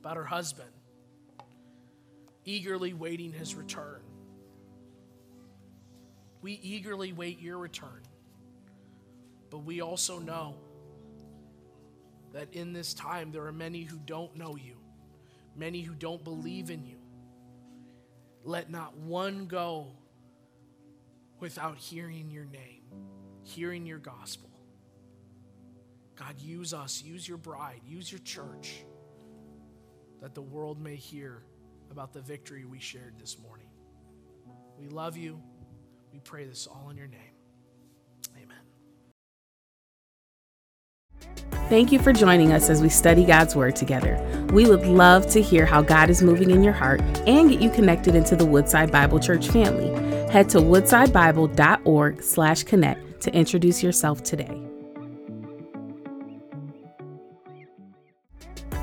about 0.00 0.16
her 0.16 0.24
husband, 0.24 0.70
eagerly 2.44 2.92
waiting 2.92 3.32
his 3.32 3.54
return. 3.54 4.00
We 6.40 6.52
eagerly 6.62 7.12
wait 7.12 7.40
your 7.40 7.58
return, 7.58 8.02
but 9.50 9.58
we 9.58 9.80
also 9.80 10.18
know 10.18 10.54
that 12.32 12.52
in 12.52 12.72
this 12.72 12.94
time 12.94 13.32
there 13.32 13.44
are 13.46 13.52
many 13.52 13.82
who 13.82 13.98
don't 14.06 14.36
know 14.36 14.56
you, 14.56 14.76
many 15.56 15.82
who 15.82 15.94
don't 15.94 16.22
believe 16.22 16.70
in 16.70 16.84
you. 16.84 16.98
Let 18.44 18.70
not 18.70 18.96
one 18.96 19.46
go 19.46 19.88
without 21.40 21.76
hearing 21.76 22.30
your 22.30 22.44
name, 22.44 22.82
hearing 23.42 23.86
your 23.86 23.98
gospel. 23.98 24.50
God, 26.18 26.40
use 26.40 26.74
us, 26.74 27.02
use 27.02 27.28
your 27.28 27.38
bride, 27.38 27.80
use 27.86 28.10
your 28.10 28.18
church, 28.20 28.84
that 30.20 30.34
the 30.34 30.42
world 30.42 30.80
may 30.80 30.96
hear 30.96 31.44
about 31.92 32.12
the 32.12 32.20
victory 32.20 32.64
we 32.64 32.80
shared 32.80 33.14
this 33.18 33.38
morning. 33.38 33.68
We 34.78 34.88
love 34.88 35.16
you. 35.16 35.40
We 36.12 36.18
pray 36.18 36.44
this 36.44 36.66
all 36.66 36.90
in 36.90 36.96
your 36.96 37.06
name. 37.06 37.20
Amen. 38.36 38.58
Thank 41.68 41.92
you 41.92 42.00
for 42.00 42.12
joining 42.12 42.52
us 42.52 42.68
as 42.68 42.82
we 42.82 42.88
study 42.88 43.24
God's 43.24 43.54
Word 43.54 43.76
together. 43.76 44.18
We 44.52 44.68
would 44.68 44.86
love 44.86 45.28
to 45.30 45.40
hear 45.40 45.66
how 45.66 45.82
God 45.82 46.10
is 46.10 46.20
moving 46.20 46.50
in 46.50 46.64
your 46.64 46.72
heart 46.72 47.00
and 47.28 47.48
get 47.50 47.60
you 47.60 47.70
connected 47.70 48.16
into 48.16 48.34
the 48.34 48.46
Woodside 48.46 48.90
Bible 48.90 49.20
Church 49.20 49.48
family. 49.48 49.90
Head 50.32 50.48
to 50.50 50.58
woodsidebible.org 50.58 52.22
slash 52.22 52.64
connect 52.64 53.20
to 53.20 53.32
introduce 53.34 53.82
yourself 53.82 54.22
today. 54.22 54.67